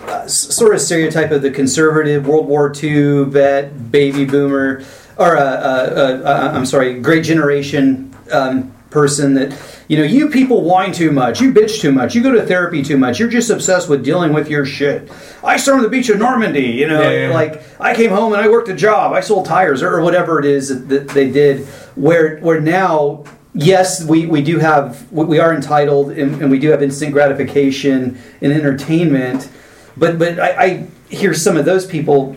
[0.07, 4.83] uh, sort of stereotype of the conservative World War II vet baby boomer
[5.17, 9.51] or uh, uh, uh, I'm sorry Great Generation um, person that
[9.93, 12.81] you know you people whine too much you bitch too much you go to therapy
[12.81, 15.11] too much you're just obsessed with dealing with your shit.
[15.43, 18.41] I stormed the beach of Normandy you know Yeah, yeah, like I came home and
[18.41, 21.67] I worked a job I sold tires or, or whatever it is that, they did
[21.95, 26.57] where where now yes we, we do have we we are entitled and, and we
[26.57, 29.47] do have instant gratification and entertainment
[29.95, 32.35] but but I, I hear some of those people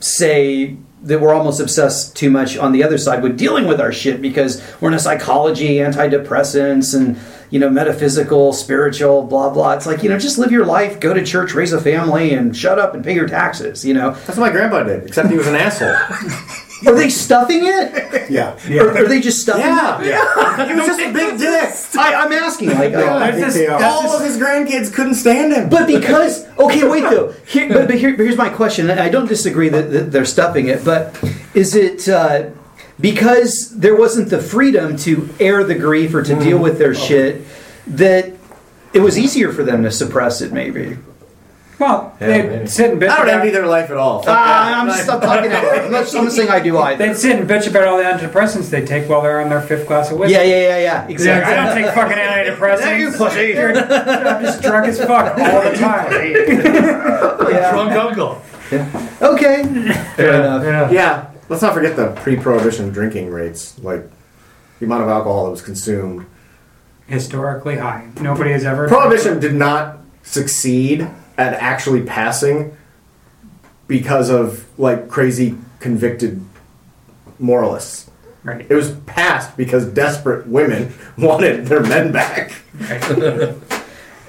[0.00, 3.92] say that we're almost obsessed too much on the other side with dealing with our
[3.92, 7.16] shit because we're in a psychology, antidepressants, and
[7.50, 9.72] you know metaphysical, spiritual, blah blah.
[9.72, 12.56] It's like you know just live your life, go to church, raise a family, and
[12.56, 13.84] shut up and pay your taxes.
[13.84, 15.94] You know, That's what my grandpa did, except he was an asshole.
[16.86, 18.14] are they stuffing it?
[18.30, 18.58] Yeah.
[18.78, 20.06] Or are they just stuffing Yeah, it?
[20.08, 20.66] yeah.
[20.68, 21.70] He was just a big dick.
[21.98, 23.82] I, I'm asking, like, I like- think they are.
[23.82, 25.70] All of his grandkids couldn't stand him.
[25.70, 27.32] But because okay, wait though.
[27.46, 28.90] Here, but, but here, here's my question.
[28.90, 31.18] I don't disagree that, that they're stuffing it, but
[31.54, 32.50] is it uh,
[33.00, 37.42] because there wasn't the freedom to air the grief or to deal with their shit
[37.86, 38.30] that
[38.92, 40.52] it was easier for them to suppress it?
[40.52, 40.98] Maybe.
[41.78, 42.66] Well, Yeah, they'd maybe.
[42.66, 44.20] sit and bitch I don't about envy their life at all.
[44.22, 44.80] Fuck Ah.
[44.80, 45.52] I'm just I'm talking.
[45.52, 47.06] I'm not, I'm not saying I do either.
[47.06, 49.86] They'd sit and bitch about all the antidepressants they take while they're on their fifth
[49.86, 50.32] glass of whiskey.
[50.32, 51.00] Yeah, yeah, yeah, yeah.
[51.02, 51.54] Like, Exactly.
[51.54, 52.80] I don't take fucking antidepressants.
[52.80, 53.58] Yeah, you pussy.
[53.58, 56.10] I'm just drunk as fuck all the time.
[57.48, 58.42] Drunk uncle.
[59.22, 59.62] Okay.
[60.16, 60.62] Fair enough.
[60.64, 60.90] Yeah.
[60.90, 63.78] Yeah, let's not forget the pre-prohibition drinking rates.
[63.78, 64.04] Like
[64.80, 66.26] the amount of alcohol that was consumed.
[67.06, 68.08] Historically high.
[68.20, 68.88] Nobody has ever.
[68.88, 72.76] Prohibition did not succeed at actually passing
[73.86, 76.44] because of like crazy convicted
[77.38, 78.10] moralists.
[78.44, 78.66] Right.
[78.68, 82.52] It was passed because desperate women wanted their men back.
[82.80, 83.54] right.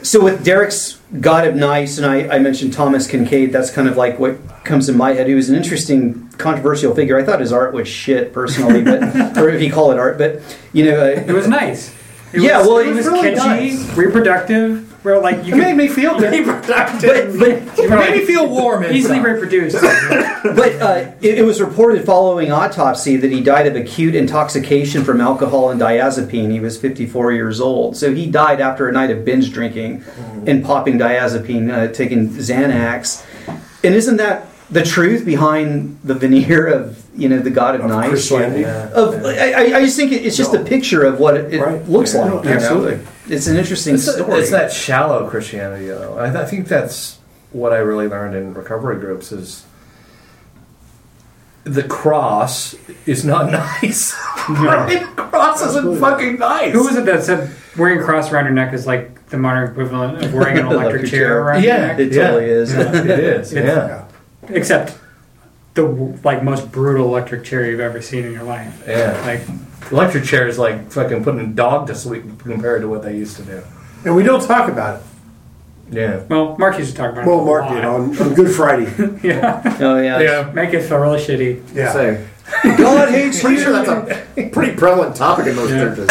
[0.02, 3.98] So with Derek's God of Nice, and I, I mentioned Thomas Kinkade, that's kind of
[3.98, 5.28] like what comes in my head.
[5.28, 7.18] He was an interesting, controversial figure.
[7.20, 9.04] I thought his art was shit personally, but
[9.38, 10.42] or if you call it art, but
[10.72, 11.94] you know, It uh, was nice.
[12.32, 13.98] It Yeah, was, well, it, it was was really kitschy, nice.
[13.98, 14.89] reproductive.
[15.02, 16.46] Where like you It made me feel good.
[16.46, 19.82] but but you It made me feel warm easily reproduced.
[19.82, 25.22] but uh, it, it was reported following autopsy that he died of acute intoxication from
[25.22, 26.52] alcohol and diazepine.
[26.52, 30.04] He was 54 years old, so he died after a night of binge drinking
[30.46, 33.26] and popping diazepine, uh, taking Xanax.
[33.84, 38.10] And isn't that the truth behind the veneer of you know the God of, Nice?
[38.10, 38.64] Christianity.
[38.66, 41.62] Of I, I- I just think it- it's just a picture of what it, it
[41.62, 41.88] Right.
[41.88, 42.30] looks Yeah, like.
[42.34, 42.56] no, you know?
[42.56, 43.00] absolutely.
[43.30, 44.40] it's an interesting It's, story.
[44.40, 46.18] it's that shallow Christianity, though.
[46.18, 47.18] I, I think that's
[47.52, 49.64] what I really learned in recovery groups is
[51.64, 53.52] the cross is not
[53.82, 54.16] nice.
[54.50, 55.06] right?
[55.16, 56.74] The cross isn't fucking nice.
[56.74, 59.70] Who was it that said wearing a cross around your neck is like the modern
[59.70, 61.42] equivalent of wearing an electric Electric chair chair.
[61.42, 61.78] around Yeah.
[61.78, 61.98] your neck?
[62.00, 62.74] Yeah, it totally is.
[62.74, 63.54] it is.
[63.54, 64.06] Yeah.
[64.48, 64.98] Except
[65.76, 65.84] the
[66.24, 68.84] like most brutal electric chair you've ever seen in your life.
[68.88, 69.22] Yeah.
[69.26, 69.42] Like
[69.92, 73.38] Electric chair is like fucking putting a dog to sleep compared to what they used
[73.38, 73.64] to do.
[74.06, 75.06] And we don't talk about it.
[75.92, 76.22] Yeah.
[76.30, 77.42] well, Mark used to talk about Well, it.
[77.42, 77.74] a Mark lot.
[77.74, 78.86] did on, on Good Friday.
[79.24, 79.78] Yeah.
[79.80, 80.20] Oh yeah.
[80.20, 80.52] Yeah.
[80.54, 81.64] Make it feel really shitty.
[81.74, 81.92] Yeah.
[81.94, 82.28] Say,
[82.78, 83.64] God hates pretty you.
[83.64, 83.90] sure that's
[84.38, 85.80] a pretty prevalent topic in most Yeah.
[85.96, 86.10] churches.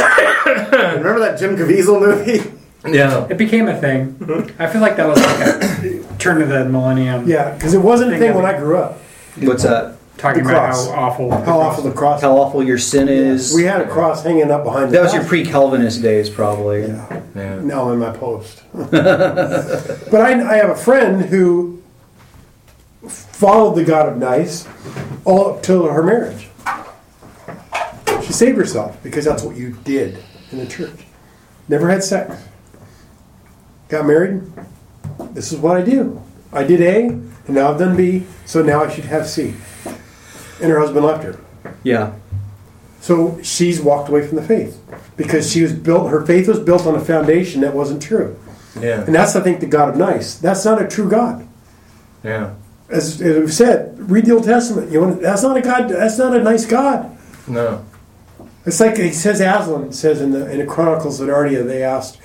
[0.97, 2.53] Remember that Jim Caviezel movie?
[2.87, 3.27] Yeah.
[3.29, 4.15] It became a thing.
[4.15, 4.63] Mm-hmm.
[4.63, 5.41] I feel like that was like
[5.85, 7.29] a turn of the millennium.
[7.29, 9.01] Yeah, because it wasn't a thing when I grew up.
[9.47, 9.97] What's that?
[10.17, 10.89] Talking The about cross.
[10.89, 11.31] how awful.
[11.31, 12.21] How awful the cross.
[12.23, 13.55] How awful your sin is.
[13.55, 14.91] We had a cross hanging up behind.
[14.91, 16.83] that the was your pre-Calvinist days, probably.
[16.89, 17.23] Yeah.
[17.37, 17.61] Yeah.
[17.61, 18.63] No, in my post.
[18.73, 18.95] but
[20.21, 21.81] I, I have a friend who
[23.07, 24.67] followed the God of nice
[25.25, 26.49] all up till her marriage.
[28.25, 30.19] She saved herself because that's what you did
[30.51, 31.05] in the church.
[31.69, 32.35] Never had sex.
[33.89, 34.43] Got married.
[35.33, 36.21] This is what I do.
[36.53, 39.55] I did A, and now I've done B, so now I should have C.
[40.63, 41.41] And her husband left her.
[41.83, 42.13] Yeah.
[43.01, 44.81] So she's walked away from the faith
[45.17, 46.11] because she was built.
[46.11, 48.39] Her faith was built on a foundation that wasn't true,
[48.81, 49.03] Yeah.
[49.05, 50.37] and that's I think the God of nice.
[50.37, 51.47] That's not a true God.
[52.23, 52.55] Yeah.
[52.91, 54.91] As, as we've said, read the Old Testament.
[54.91, 55.89] You want that's not a God.
[55.89, 57.17] That's not a nice God.
[57.47, 57.85] No.
[58.67, 59.41] It's like he says.
[59.41, 61.65] Aslan says in the in the Chronicles of Narnia.
[61.67, 62.19] They asked,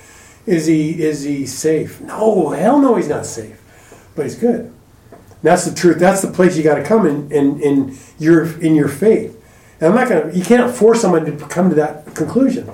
[0.44, 3.62] "Is he is he safe?" No, hell no, he's not safe,
[4.16, 4.73] but he's good.
[5.44, 5.98] That's the truth.
[5.98, 9.38] That's the place you got to come in in in your in your faith.
[9.78, 10.32] And I'm not gonna.
[10.32, 12.70] You can't force someone to come to that conclusion.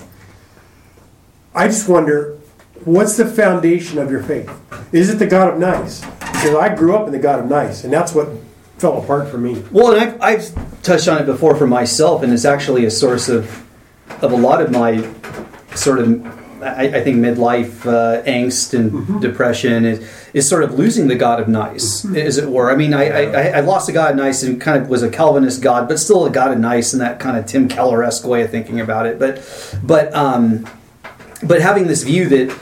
[1.53, 2.37] I just wonder,
[2.85, 4.49] what's the foundation of your faith?
[4.93, 5.99] Is it the God of nice?
[5.99, 8.29] Because I grew up in the God of nice, and that's what
[8.77, 9.61] fell apart for me.
[9.69, 13.27] Well, and I've, I've touched on it before for myself, and it's actually a source
[13.27, 13.67] of
[14.21, 15.11] of a lot of my
[15.75, 21.07] sort of, I, I think, midlife uh, angst and depression is, is sort of losing
[21.07, 22.71] the God of nice, as it were.
[22.71, 25.09] I mean, I, I, I lost the God of nice and kind of was a
[25.09, 28.25] Calvinist God, but still a God of nice in that kind of Tim Keller esque
[28.25, 29.19] way of thinking about it.
[29.19, 29.43] But,
[29.83, 30.67] but, um,
[31.43, 32.57] but having this view that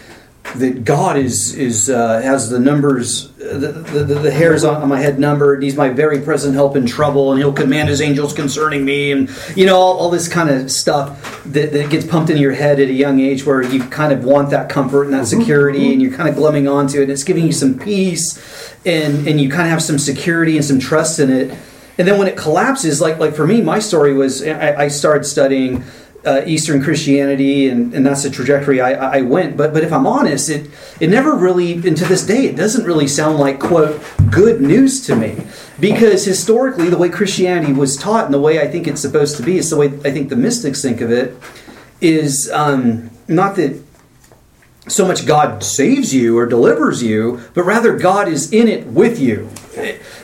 [0.55, 5.19] that God is is uh, has the numbers, the, the, the, hairs on, my head
[5.19, 5.61] numbered.
[5.61, 9.29] He's my very present help in trouble, and He'll command His angels concerning me, and
[9.55, 12.79] you know all, all this kind of stuff that, that gets pumped into your head
[12.79, 16.01] at a young age, where you kind of want that comfort and that security, and
[16.01, 19.49] you're kind of glumming onto it, and it's giving you some peace, and and you
[19.49, 21.57] kind of have some security and some trust in it.
[21.97, 25.25] And then when it collapses, like like for me, my story was I, I started
[25.25, 25.83] studying
[26.25, 29.57] uh, Eastern Christianity, and, and that's the trajectory I, I went.
[29.57, 32.85] But but if I'm honest, it it never really, and to this day, it doesn't
[32.85, 34.01] really sound like quote
[34.31, 35.41] good news to me,
[35.79, 39.43] because historically, the way Christianity was taught and the way I think it's supposed to
[39.43, 41.35] be is the way I think the mystics think of it.
[42.01, 43.81] Is um, not that
[44.91, 49.19] so much God saves you or delivers you, but rather God is in it with
[49.19, 49.49] you.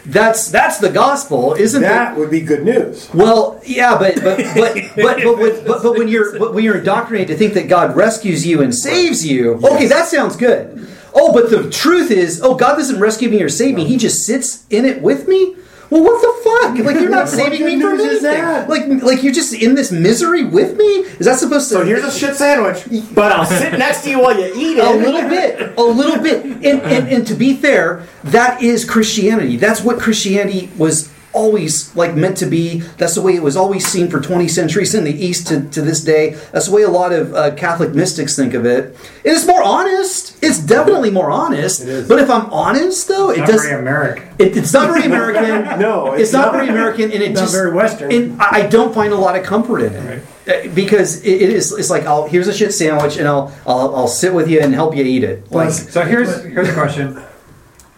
[0.06, 1.88] That's that's the gospel, isn't it?
[1.88, 3.10] That would be good news.
[3.14, 7.28] Well, yeah, but but but but but, but, but when you're but when you're indoctrinated
[7.30, 10.88] to think that God rescues you and saves you, okay, that sounds good.
[11.14, 14.26] Oh, but the truth is, oh, God doesn't rescue me or save me; He just
[14.26, 15.56] sits in it with me.
[15.96, 16.86] Well, what the fuck?
[16.86, 18.24] Like you're not saving me from anything.
[18.24, 18.68] that?
[18.68, 20.84] Like like you're just in this misery with me.
[20.84, 21.76] Is that supposed to?
[21.76, 24.84] So here's a shit sandwich, but I'll sit next to you while you eat it.
[24.84, 26.44] a little bit, a little bit.
[26.44, 29.56] And, and, and to be fair, that is Christianity.
[29.56, 32.80] That's what Christianity was always like meant to be.
[32.98, 35.82] That's the way it was always seen for 20 centuries in the East to, to
[35.82, 36.32] this day.
[36.52, 38.86] That's the way a lot of uh, Catholic mystics think of it.
[38.86, 38.96] And
[39.36, 40.42] it's more honest.
[40.44, 41.86] It's definitely more honest.
[42.08, 43.62] But if I'm honest, though, it Not does.
[43.64, 44.24] very American.
[44.40, 45.80] It, it's not very American.
[45.80, 46.54] No, it's, it's not, not.
[46.54, 48.12] very American, and it Not just very Western.
[48.12, 51.72] And I don't find a lot of comfort in it Uh, because it, it is.
[51.74, 54.74] It's like, I'll here's a shit sandwich, and I'll I'll, I'll sit with you and
[54.74, 55.52] help you eat it.
[55.52, 57.22] Like, So here's here's a question: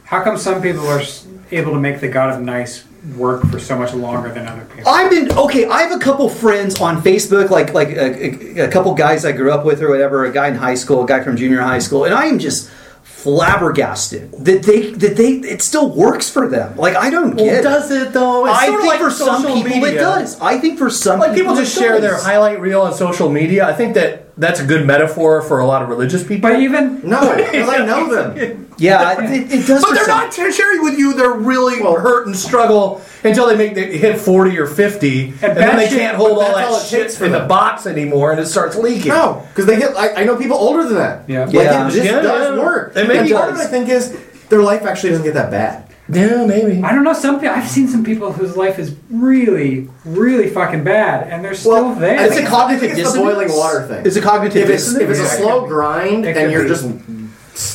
[0.05, 1.01] How come some people are
[1.51, 2.83] able to make the God of nice
[3.15, 4.89] work for so much longer than other people?
[4.89, 5.65] I've been okay.
[5.65, 9.31] I have a couple friends on Facebook, like like a, a, a couple guys I
[9.31, 10.25] grew up with or whatever.
[10.25, 12.69] A guy in high school, a guy from junior high school, and I am just
[13.03, 16.75] flabbergasted that they that they it still works for them.
[16.77, 17.63] Like I don't Well, get.
[17.63, 18.45] does it though?
[18.45, 20.39] It's I sort think like for some social people it does.
[20.39, 22.01] I think for some Like people people just it share does.
[22.01, 23.67] their highlight reel on social media.
[23.67, 26.49] I think that that's a good metaphor for a lot of religious people.
[26.49, 28.63] But even No, because I know them.
[28.79, 29.83] Yeah, it, it does.
[29.83, 31.13] But they're some- not sharing with you.
[31.13, 35.75] They're really hurt and struggle until they make they hit forty or fifty, and, then
[35.77, 38.39] they shit- can't hold all that all shit takes for in the box anymore, and
[38.39, 39.09] it starts leaking.
[39.09, 39.95] No, because they get.
[39.97, 41.27] I, I know people older than that.
[41.29, 41.45] Yeah.
[41.45, 41.87] like Yeah.
[41.87, 42.63] it just Yeah, does yeah.
[42.63, 42.95] work.
[42.95, 43.61] It maybe and part of it.
[43.61, 44.15] I think, is
[44.49, 45.83] their life actually doesn't get that bad.
[46.09, 46.81] Yeah, maybe.
[46.83, 47.11] I don't know.
[47.11, 51.53] Some people I've seen some people whose life is really, really fucking bad, and they're
[51.53, 52.25] still Well, there.
[52.27, 54.05] It's a cognitive it's the boiling water thing.
[54.05, 55.17] It's a cognitive If it's dissonance.
[55.19, 56.69] if it's a slow grind It and you're be.
[56.69, 56.85] just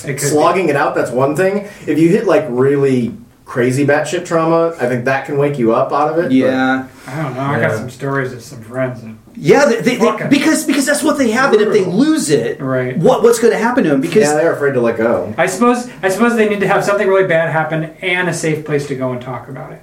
[0.04, 1.68] It could slogging it out, that's one thing.
[1.86, 3.14] If you hit like really
[3.44, 6.22] crazy batshit trauma, I think that can wake you up out of it.
[6.22, 6.86] but- yeah.
[7.06, 7.40] I don't know.
[7.40, 9.02] I got some stories of some friends.
[9.02, 12.30] And, Yeah, they, they, they, because because that's what they have, and if they lose
[12.30, 12.96] it, Right.
[12.96, 14.00] what what's going to happen to them?
[14.00, 15.34] Because yeah, they're afraid to let go.
[15.36, 18.64] I suppose I suppose they need to have something really bad happen and a safe
[18.64, 19.82] place to go and talk about it.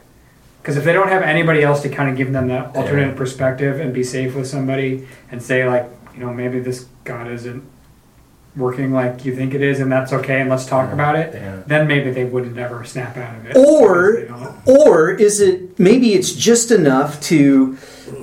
[0.61, 3.79] Because if they don't have anybody else to kind of give them that alternate perspective
[3.81, 7.63] and be safe with somebody and say like, you know, maybe this God isn't
[8.55, 11.33] working like you think it is, and that's okay, and let's talk about it.
[11.33, 11.61] Yeah.
[11.67, 13.55] Then maybe they wouldn't ever snap out of it.
[13.55, 17.77] or because they don't- or is it maybe it's just enough to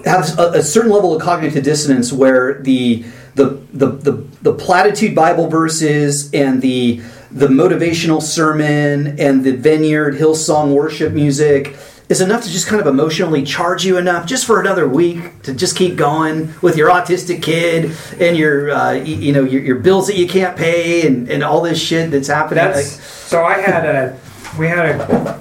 [0.05, 3.05] have a, a certain level of cognitive dissonance where the
[3.35, 4.13] the the the,
[4.43, 7.01] the platitude Bible verses and the
[7.31, 11.77] the motivational sermon and the vineyard Hillsong worship music
[12.09, 15.53] is enough to just kind of emotionally charge you enough just for another week to
[15.53, 20.07] just keep going with your autistic kid and your uh, you know your, your bills
[20.07, 22.65] that you can't pay and, and all this shit that's happening.
[22.65, 23.45] That's so.
[23.45, 24.19] I had a
[24.59, 25.41] we had a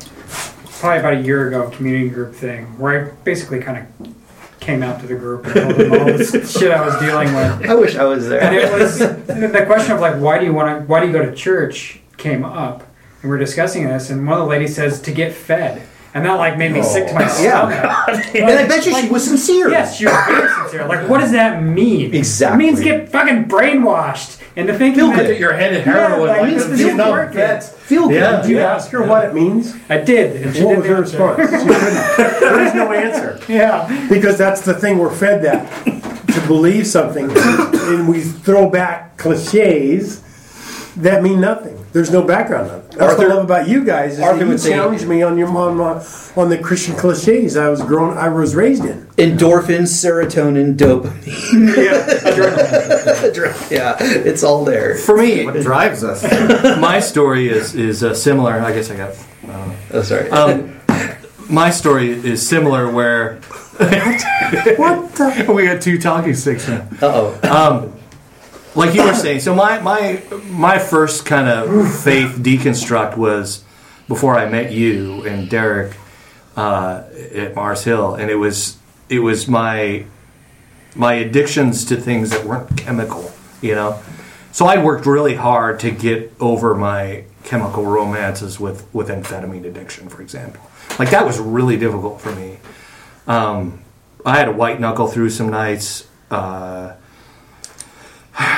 [0.79, 4.15] probably about a year ago community group thing where I basically kind of
[4.59, 7.69] came out to the group and told them all this shit I was dealing with.
[7.69, 8.41] I wish I was there.
[8.41, 10.87] And it was the question of like, why do you want to?
[10.87, 11.99] Why do you go to church?
[12.17, 12.79] Came up,
[13.21, 15.85] and we we're discussing this, and one of the ladies says to get fed.
[16.15, 17.77] And that like made me sick to my stomach.
[18.35, 19.69] And I bet you she was sincere.
[19.69, 20.87] Yes, she was very sincere.
[20.87, 22.13] Like, what does that mean?
[22.15, 22.65] Exactly.
[22.67, 26.21] It means get fucking brainwashed into thinking that That your head in heroin.
[26.29, 27.37] Yeah, like like, this it's is not working.
[27.37, 27.63] that.
[27.65, 28.15] Feel good.
[28.15, 28.41] Yeah.
[28.41, 29.75] Did you ask her what it means?
[29.89, 30.41] I did.
[30.41, 31.35] And she What was didn't her answer.
[31.35, 31.61] response?
[31.61, 32.39] She couldn't.
[32.39, 33.39] There is no answer.
[33.51, 34.07] Yeah.
[34.09, 40.21] Because that's the thing we're fed that to believe something, and we throw back cliches
[40.95, 41.84] that mean nothing.
[41.95, 42.91] There's no background on it.
[42.91, 44.15] That's Arthur- what I love about you guys.
[44.15, 46.03] Is Arthur that you would say- me on your on, my-
[46.35, 49.07] on the Christian cliches I was grown, I was raised in.
[49.17, 51.23] Endorphins, serotonin, dopamine.
[53.71, 54.95] yeah, it's all there.
[54.95, 56.21] For me, What drives us?
[56.81, 58.59] my story is is uh, similar.
[58.59, 59.15] I guess I got.
[59.93, 60.29] Oh, sorry.
[60.31, 60.77] Um,
[61.49, 63.35] my story is similar where
[63.77, 65.45] What the?
[65.55, 66.85] we got two talking sticks now.
[67.01, 67.49] Uh oh.
[67.49, 67.93] Um,
[68.75, 73.63] like you were saying, so my my my first kind of faith deconstruct was
[74.07, 75.95] before I met you and Derek
[76.55, 77.03] uh,
[77.33, 78.77] at Mars Hill, and it was
[79.09, 80.05] it was my
[80.95, 84.01] my addictions to things that weren't chemical, you know.
[84.51, 90.09] So I worked really hard to get over my chemical romances with with amphetamine addiction,
[90.09, 90.61] for example.
[90.97, 92.57] Like that was really difficult for me.
[93.27, 93.81] Um,
[94.25, 96.07] I had a white knuckle through some nights.
[96.31, 96.93] Uh,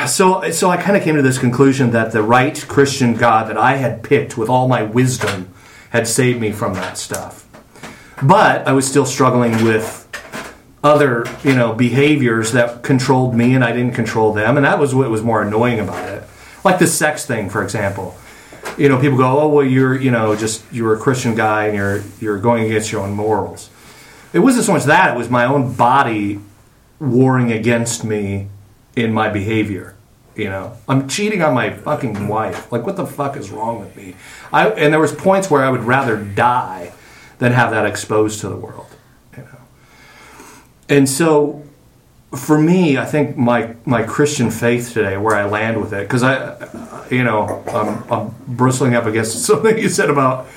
[0.06, 3.58] so, so I kind of came to this conclusion that the right Christian God that
[3.58, 5.54] I had picked with all my wisdom
[5.92, 7.48] had saved me from that stuff.
[8.22, 10.04] But I was still struggling with
[10.84, 14.94] other, you know, behaviors that controlled me, and I didn't control them, and that was
[14.94, 16.24] what was more annoying about it.
[16.64, 18.16] Like the sex thing, for example.
[18.78, 21.76] You know, people go, "Oh, well, you're, you know, just you're a Christian guy, and
[21.76, 23.70] you're you're going against your own morals."
[24.34, 26.40] It wasn't so much that; it was my own body
[27.00, 28.50] warring against me
[28.98, 29.96] in my behavior.
[30.36, 32.72] You know, I'm cheating on my fucking wife.
[32.72, 34.16] Like, what the fuck is wrong with me?
[34.52, 36.92] I and there was points where I would rather die
[37.40, 38.88] than have that exposed to the world.
[39.36, 39.60] You know,
[40.90, 41.64] and so
[42.36, 46.22] for me, I think my my Christian faith today, where I land with it, because
[46.22, 50.48] I, you know, I'm, I'm bristling up against something you said about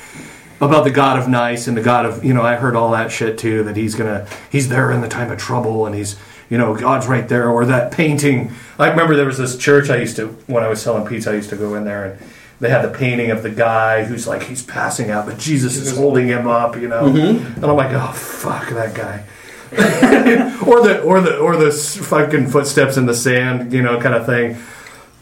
[0.61, 3.11] about the God of nice and the God of you know I heard all that
[3.11, 6.17] shit too that he's gonna he's there in the time of trouble and he's
[6.51, 8.53] you know God's right there or that painting.
[8.79, 11.35] I remember there was this church I used to when I was selling pizza I
[11.35, 12.21] used to go in there and
[12.59, 15.97] they had the painting of the guy who's like he's passing out but Jesus is
[15.97, 17.07] holding him up you know?
[17.07, 19.25] And I'm like oh fuck that guy.
[20.67, 24.27] Or the or the or the fucking footsteps in the sand you know kind of
[24.27, 24.59] thing.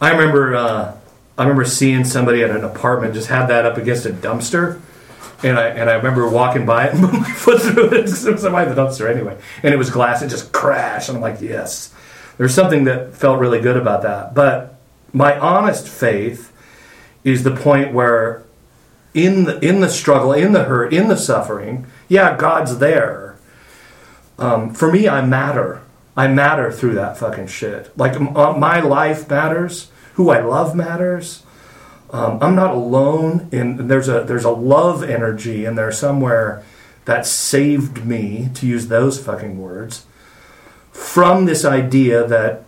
[0.01, 0.97] I remember uh,
[1.37, 4.81] I remember seeing somebody at an apartment just had that up against a dumpster
[5.43, 7.91] and I and I remember walking by it and put my foot through it.
[7.91, 10.23] because It was by the dumpster anyway, and it was glass.
[10.23, 11.95] It just crashed, and I'm like, yes.
[12.37, 14.33] There's something that felt really good about that.
[14.33, 14.79] But
[15.13, 16.53] my honest faith
[17.25, 18.45] is the point where,
[19.13, 23.37] in the in the struggle, in the hurt, in the suffering, yeah, God's there.
[24.39, 25.83] Um, for me, I matter.
[26.17, 27.97] I matter through that fucking shit.
[27.97, 29.91] Like uh, my life matters.
[30.15, 31.45] Who I love matters.
[32.11, 36.65] Um, I'm not alone, and there's a there's a love energy in there somewhere
[37.05, 40.05] that saved me, to use those fucking words,
[40.91, 42.65] from this idea that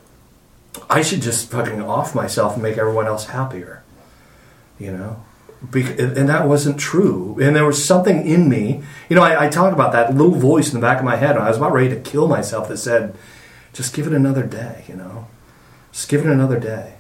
[0.89, 3.83] I should just fucking off myself and make everyone else happier,
[4.79, 5.25] you know.
[5.63, 7.37] Bec- and that wasn't true.
[7.41, 9.23] And there was something in me, you know.
[9.23, 11.49] I, I talk about that little voice in the back of my head when I
[11.49, 13.15] was about ready to kill myself that said,
[13.75, 15.29] "Just give it another day," you know.
[15.93, 16.95] Just give it another day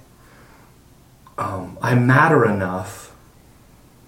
[1.40, 3.16] um, I matter enough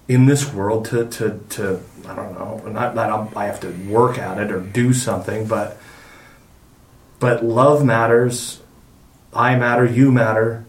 [0.07, 4.19] in this world to, to, to I don't know, not that I have to work
[4.19, 5.79] at it or do something, but
[7.19, 8.61] but love matters.
[9.33, 9.87] I matter.
[9.87, 10.62] You matter.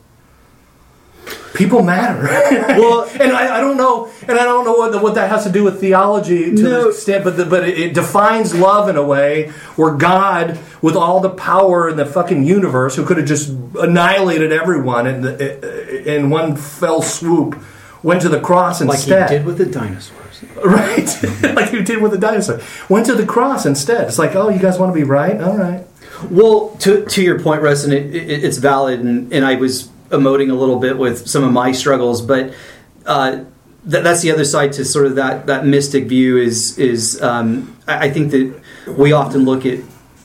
[1.54, 2.24] People matter.
[2.80, 5.52] well, and I, I don't know, and I don't know what, what that has to
[5.52, 6.84] do with theology to No.
[6.84, 10.96] the extent, but the, but it, it defines love in a way where God, with
[10.96, 13.50] all the power in the fucking universe, who could have just
[13.80, 17.62] annihilated everyone in, the, in one fell swoop,
[18.02, 19.30] went to the cross Like instead.
[19.30, 20.20] he did with the dinosaurs.
[20.66, 21.08] Right,
[21.56, 22.60] like you did with the dinosaur.
[22.90, 24.08] Went to the cross instead.
[24.10, 25.40] It's like, oh, you guys want to be right?
[25.40, 25.86] All right.
[26.30, 29.90] Well, to to your point, Russ, and it, it, it's valid, and, and I was
[30.14, 32.54] emoting a little bit with some of my struggles, but
[33.06, 33.32] uh,
[33.90, 36.38] th- that's the other side to sort of that that mystic view.
[36.38, 38.62] Is is um, I, I think that
[38.98, 39.80] we often look at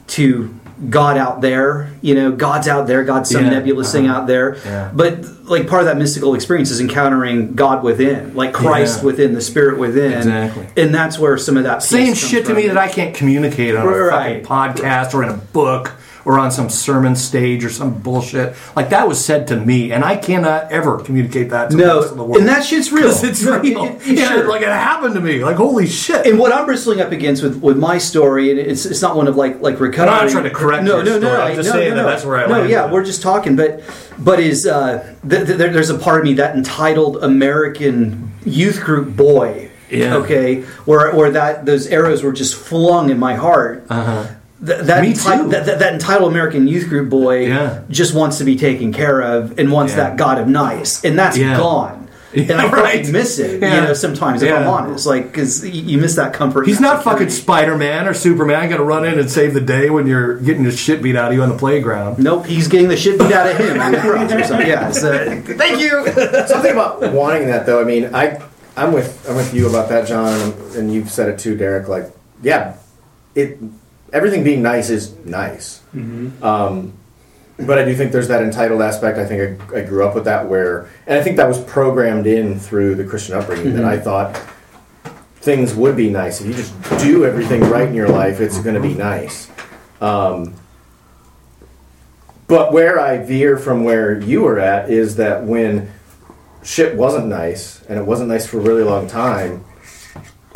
[0.09, 0.55] to
[0.89, 3.51] God out there, you know, God's out there, God's some Yeah.
[3.51, 4.20] nebulous thing Uh-huh.
[4.20, 4.91] out there, Yeah.
[4.95, 9.07] but like part of that mystical experience is encountering God within, like Christ Yeah.
[9.07, 10.66] within, the Spirit within, Exactly.
[10.76, 12.57] and that's where some of that saying comes shit to from.
[12.59, 15.91] me that I can't communicate on a fucking podcast or in a book
[16.29, 18.55] or on some sermon stage or some bullshit.
[18.76, 22.01] Like that was said to me, and I cannot ever communicate that to the No,
[22.01, 22.37] rest of the world.
[22.37, 23.09] and that shit's real.
[23.09, 23.85] It's No, real.
[23.85, 24.47] it- it- yeah, sure.
[24.47, 25.43] like it happened to me.
[25.43, 26.26] Like holy shit.
[26.26, 29.26] And what I'm bristling up against with, with my story, and it's, it's not one
[29.26, 30.12] of like like recovery.
[30.12, 32.11] I'm not trying to correct no, no, no, no, I'm just no, saying no, that
[32.11, 33.81] that's where I No, yeah, we're just talking, but
[34.18, 39.16] but is uh, th- th- there's a part of me that entitled American youth group
[39.16, 39.70] boy.
[39.91, 40.16] Yeah.
[40.16, 43.87] Okay, where where that those arrows were just flung in my heart.
[43.89, 44.26] Uh-huh.
[44.64, 45.48] Th- that, Me enti- too.
[45.50, 47.80] that, that that entitled American youth group boy Yeah.
[47.90, 49.98] just wants to be taken care of and wants Yeah.
[50.09, 51.56] that God of nice, and that's Yeah.
[51.56, 52.09] gone.
[52.34, 53.09] Yeah, and I right.
[53.09, 53.74] miss it, Yeah.
[53.76, 53.94] you know.
[53.94, 54.56] Sometimes, if Yeah.
[54.56, 56.66] I'm honest, like because you miss that comfort.
[56.66, 57.30] He's and that not fucking.
[57.30, 58.68] Spider Man or Superman.
[58.68, 61.28] Got to run in and save the day when you're getting the shit beat out
[61.28, 62.18] of you on the playground.
[62.18, 64.66] Nope, he's getting the shit beat out of him on the cross or something.
[64.66, 66.04] Yeah, so, thank you.
[66.48, 67.80] Something about wanting that though.
[67.80, 68.42] I mean, I
[68.76, 71.88] I'm with I'm with you about that, John, and, and you've said it too, Derek.
[71.88, 72.11] Like,
[72.42, 72.74] yeah,
[73.34, 73.59] it
[74.12, 75.80] everything being nice is nice.
[76.42, 76.92] Um,
[77.59, 79.18] but I do think there's that entitled aspect.
[79.18, 82.26] I think I, I grew up with that where, and I think that was programmed
[82.26, 84.40] in through the Christian upbringing that I thought
[85.36, 88.40] things would be nice if you just do everything right in your life.
[88.40, 89.50] It's going to be nice.
[90.00, 90.54] Um,
[92.46, 95.90] but where I veer from where you were at is that when
[96.62, 99.64] shit wasn't nice and it wasn't nice for a really long time,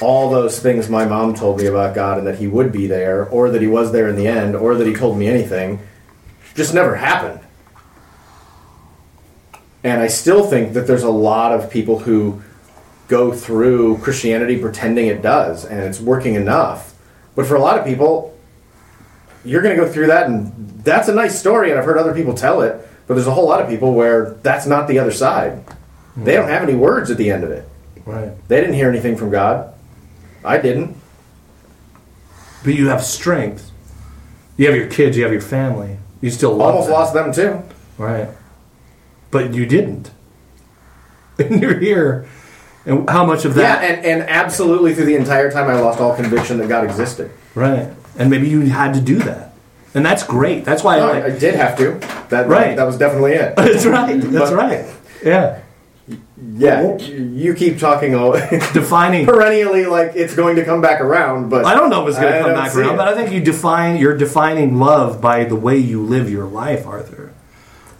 [0.02, 3.26] all those things my mom told me about God and that he would be there,
[3.28, 5.80] or that he was there in the end, or that he told me anything,
[6.54, 7.40] just never happened.
[9.84, 12.42] And I still think that there's a lot of people who
[13.08, 16.94] go through Christianity pretending it does and it's working enough.
[17.34, 18.36] But for a lot of people,
[19.44, 22.14] you're going to go through that and that's a nice story and I've heard other
[22.14, 25.10] people tell it, but there's a whole lot of people where that's not the other
[25.10, 25.64] side.
[26.16, 26.42] They hmm.
[26.42, 27.68] don't have any words at the end of it.
[28.06, 28.32] Right.
[28.48, 29.71] They didn't hear anything from God.
[30.44, 30.96] I didn't.
[32.64, 33.70] But you have strength.
[34.56, 35.16] You have your kids.
[35.16, 35.98] You have your family.
[36.20, 36.94] You still love Almost them.
[36.94, 37.32] lost them
[37.66, 37.74] too.
[37.98, 38.28] Right.
[39.30, 40.10] But you didn't.
[41.38, 42.28] And you're here.
[42.84, 43.62] And how much of that?
[43.62, 44.04] Yeah, that?
[44.04, 47.30] and, and absolutely through the entire time I lost all conviction that God existed.
[47.54, 47.88] Right.
[48.18, 49.54] And maybe you had to do that.
[49.94, 50.64] And that's great.
[50.64, 51.92] That's why No, I I, did have to.
[52.28, 52.76] That Right.
[52.76, 53.54] That was definitely it.
[53.56, 54.20] That's right.
[54.20, 54.86] That's But- right.
[55.24, 55.60] Yeah.
[56.56, 58.32] Yeah, you keep talking all
[58.72, 59.24] Defining.
[59.24, 62.32] perennially like it's going to come back around, but I don't know if it's going
[62.32, 62.96] to come back around, it.
[62.96, 66.86] but I think you define you're defining love by the way you live your life,
[66.86, 67.32] Arthur.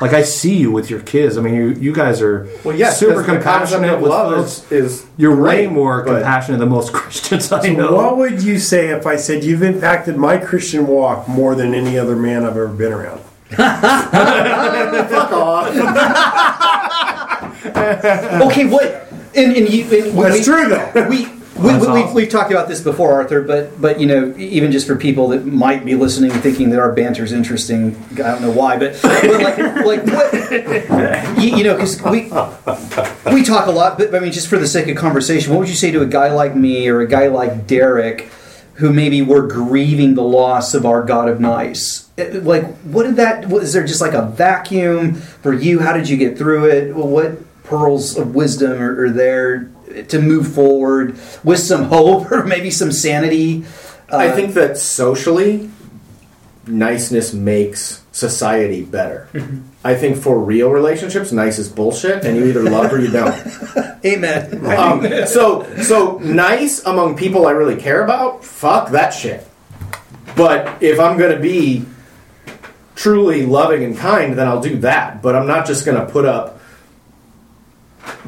[0.01, 1.39] Like I see you with your kids.
[1.39, 4.45] I mean, you you guys are well, yes, super because the concept compassionate with love
[4.45, 7.95] is, is You're way more compassionate than most Christians I So know.
[7.95, 11.97] what would you say if I said you've impacted my Christian walk more than any
[11.97, 13.21] other man I've ever been around?
[13.53, 16.69] Fuck off.
[18.47, 18.85] okay, what?
[19.35, 21.07] And, and you, and we, That's true though.
[21.09, 21.29] We.
[21.55, 22.15] We, That's we, we've, awesome.
[22.15, 25.45] we've talked about this before, Arthur, but but you know, even just for people that
[25.45, 29.59] might be listening, thinking that our banter's interesting, I don't know why, but, but like
[29.85, 30.33] like what
[31.41, 32.23] you, you know, because we
[33.33, 35.69] we talk a lot, but I mean, just for the sake of conversation, what would
[35.69, 38.31] you say to a guy like me or a guy like Derek,
[38.77, 42.11] who maybe were grieving the loss of our God of Nice?
[42.17, 43.51] Eh, Like, what did that?
[43.51, 45.81] Was there just like a vacuum for you?
[45.81, 46.95] How did you get through it?
[46.97, 47.39] What
[47.73, 49.71] pearls of wisdom are, are there
[50.09, 53.65] to move forward with some hope or maybe some sanity?
[54.11, 55.71] I Uh, think that socially,
[56.67, 59.29] niceness makes society better.
[59.33, 59.61] Mm-hmm.
[59.85, 63.35] I think for real relationships, nice is bullshit, and you either love or you don't.
[64.05, 64.65] Amen.
[64.67, 69.47] Um, so, so nice among people I really care about, fuck that shit.
[70.37, 71.85] But if I'm going to be
[72.95, 75.21] truly loving and kind, then I'll do that.
[75.23, 76.61] But I'm not just going to put up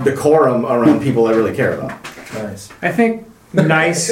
[0.03, 2.03] decorum around people I really care about.
[2.35, 2.73] Nice.
[2.83, 4.11] I think nice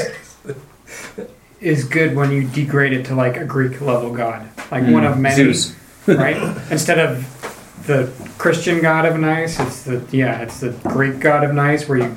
[1.61, 5.13] is good when you degrade it to like a Greek level god, like one hmm.
[5.13, 5.77] of many, Zeus.
[6.07, 6.37] right?
[6.71, 11.55] Instead of the Christian god of nice, it's the yeah, it's the Greek god of
[11.55, 12.17] nice, where you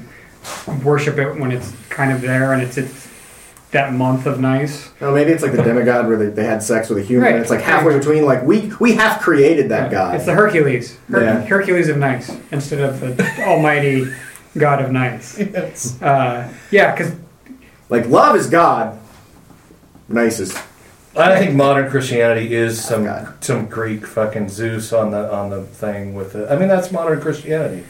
[0.84, 3.10] worship it when it's kind of there and it's it's
[3.76, 4.90] that month of nice.
[5.02, 7.24] Or maybe it's like the demigod where they, they had sex with a human.
[7.26, 7.34] Right.
[7.34, 8.26] And it's like halfway between.
[8.26, 10.16] Like we we have created that guy.
[10.16, 11.42] It's the Hercules, Her- Yeah.
[11.46, 14.12] Hercules of nice, instead of the almighty
[14.58, 15.38] god of nice.
[16.02, 17.14] Uh, yeah, because
[17.90, 18.98] like love is God.
[20.08, 20.56] Nice is
[21.18, 23.08] I think modern Christianity is some
[23.42, 26.50] some Greek fucking Zeus on the on the thing with it.
[26.50, 27.84] I mean, that's modern Christianity.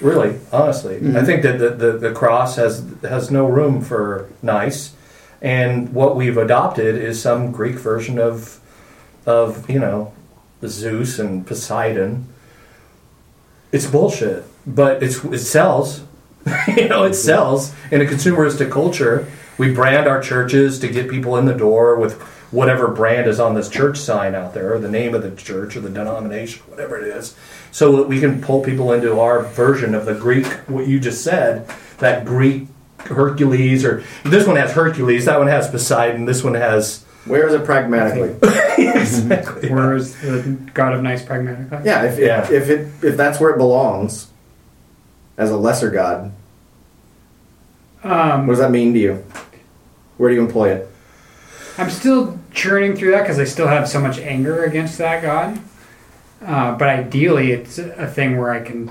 [0.00, 1.26] Really, honestly, I Mhm.
[1.26, 4.92] think that the, the, the cross has has no room for nice,
[5.42, 8.60] and what we've adopted is some Greek version of
[9.26, 10.12] of you know
[10.66, 12.28] Zeus and Poseidon.
[13.72, 16.04] It's bullshit, but it's it sells.
[16.68, 17.12] you know, it mm-hmm.
[17.12, 19.26] sells in a consumeristic culture.
[19.58, 22.20] We brand our churches to get people in the door with
[22.50, 25.76] whatever brand is on this church sign out there, or the name of the church
[25.76, 27.36] or the denomination, whatever it is,
[27.70, 31.22] so that we can pull people into our version of the Greek, what you just
[31.22, 31.68] said,
[31.98, 32.66] that Greek
[33.06, 37.04] Hercules, or this one has Hercules, that one has Poseidon, this one has.
[37.24, 38.30] Where is it pragmatically?
[39.70, 41.80] Where is the God of Nice pragmatically?
[41.84, 42.42] Yeah, if, Yeah.
[42.44, 44.28] If, if it if that's where it belongs,
[45.36, 46.32] as a lesser god,
[48.02, 49.24] Um, what does that mean to you?
[50.16, 50.88] Where do you employ it?
[51.76, 55.60] I'm still churning through that because I still have so much anger against that God.
[56.42, 58.90] Uh, but ideally, it's a thing where I can,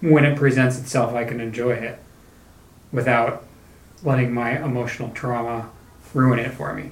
[0.00, 1.98] when it presents itself, I can enjoy it
[2.92, 3.44] without
[4.02, 5.70] letting my emotional trauma
[6.14, 6.90] ruin it for me.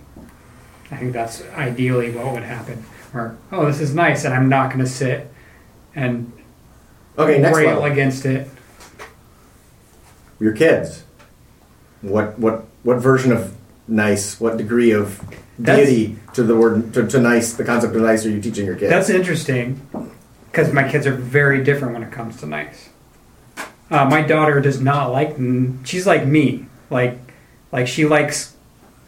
[0.90, 2.84] I think that's ideally what would happen.
[3.14, 5.30] Or, oh, this is nice, and I'm not going to sit
[5.94, 6.32] and
[7.18, 7.84] Okay, next rail level.
[7.84, 8.48] against it.
[10.40, 11.02] Your kids.
[12.00, 13.54] What what what version of
[13.88, 14.38] nice?
[14.38, 15.20] What degree of
[15.58, 17.54] That's- deity to the word to, to nice?
[17.54, 18.90] The concept of nice are you teaching your kids?
[18.90, 19.80] That's interesting
[20.52, 22.88] because my kids are very different when it comes to nice.
[23.90, 25.36] Uh, my daughter does not like.
[25.84, 26.66] She's like me.
[26.90, 27.18] Like,
[27.72, 28.54] like she likes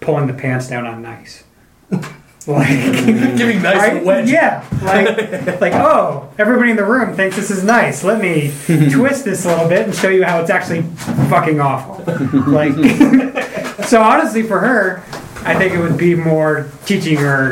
[0.01, 1.45] pulling the pants down on nice.
[2.47, 2.68] Like
[3.05, 4.31] Giving nice a wedge.
[4.31, 4.66] Yeah.
[4.83, 8.03] Like, like oh, everybody in the room thinks this is nice.
[8.03, 8.51] Let me
[8.91, 10.83] twist this a little bit and show you how it's actually
[11.28, 12.03] fucking awful.
[12.51, 12.72] Like,
[13.85, 15.03] so honestly, for her,
[15.45, 17.51] I think it would be more teaching her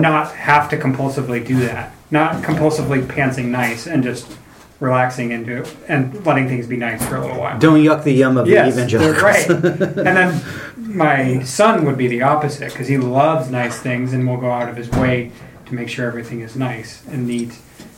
[0.00, 1.92] not have to compulsively do that.
[2.10, 4.36] Not compulsively pantsing nice and just
[4.80, 7.58] relaxing into it and letting things be nice for a little while.
[7.58, 9.22] Don't yuck the yum of Yes, the evangelicals.
[9.22, 9.50] right.
[9.50, 10.42] and then
[10.76, 14.68] my son would be the opposite because he loves nice things and will go out
[14.68, 15.30] of his way
[15.66, 17.52] to make sure everything is nice and neat.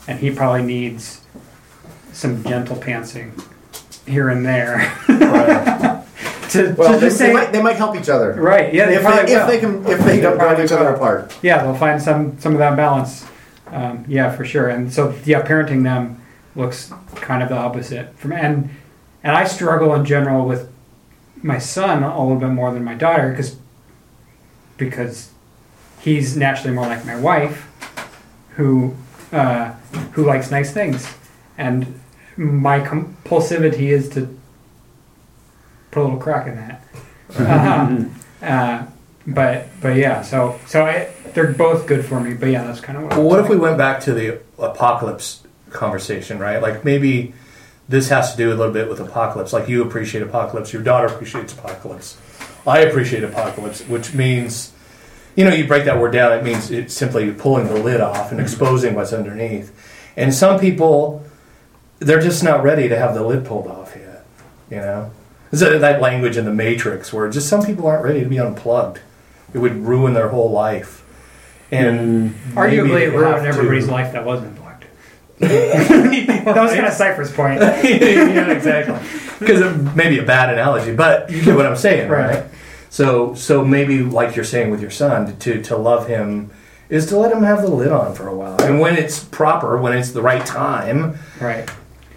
[0.09, 1.21] And he probably needs
[2.13, 3.41] some gentle pantsing
[4.07, 4.93] here and there.
[5.07, 8.33] to, well, to they, just they say, might, they might help each other.
[8.35, 10.89] Right, yeah, they if probably they, if they can if they don't drive each other
[10.89, 11.35] apart.
[11.43, 13.25] yeah, they'll find some some of that balance.
[13.69, 14.69] Um, yeah, for sure.
[14.69, 16.22] And so, yeah, parenting them
[16.55, 18.71] looks kind of the opposite from and
[19.23, 20.71] and I struggle in general with
[21.43, 23.57] my son a little bit more than my daughter because
[24.77, 25.31] because
[26.01, 27.69] he's naturally more like my wife,
[28.57, 28.95] who
[29.33, 29.73] uh,
[30.13, 31.13] who likes nice things,
[31.57, 32.01] and
[32.37, 34.39] my compulsivity is to
[35.91, 36.85] put a little crack in that.
[38.43, 38.87] Uh, uh,
[39.27, 42.35] but but yeah, so so I, they're both good for me.
[42.35, 43.13] But yeah, that's kind of what.
[43.13, 45.42] Well, what if we went back to the apocalypse
[45.73, 46.61] conversation, right?
[46.61, 47.35] Like maybe
[47.89, 49.53] this has to do a little bit with apocalypse.
[49.53, 52.19] Like you appreciate apocalypse, your daughter appreciates apocalypse.
[52.67, 54.73] I appreciate apocalypse, which means,
[55.35, 58.31] you know, you break that word down, it means it's simply pulling the lid off
[58.31, 59.73] and exposing what's underneath.
[60.17, 61.25] And some people,
[61.99, 64.25] they're just not ready to have the lid pulled off yet,
[64.71, 65.11] you know?
[65.51, 69.01] There's that language in the Matrix where just some people aren't ready to be unplugged.
[69.53, 71.05] It would ruin their whole life.
[71.71, 72.55] And hmm.
[72.55, 74.62] maybe Arguably, they it ruined have to- everybody's life that wasn't blocked.
[75.43, 77.61] That was kind of Cypher's point.
[77.61, 78.99] yeah, exactly.
[79.39, 82.37] Because it may be a bad analogy, but you get what I'm saying, right?
[82.41, 82.45] Right.
[82.91, 86.51] So, so maybe like you're saying with your son, to to love him
[86.89, 89.79] is to let him have the lid on for a while, and when it's proper,
[89.79, 91.69] when it's the right time, Right.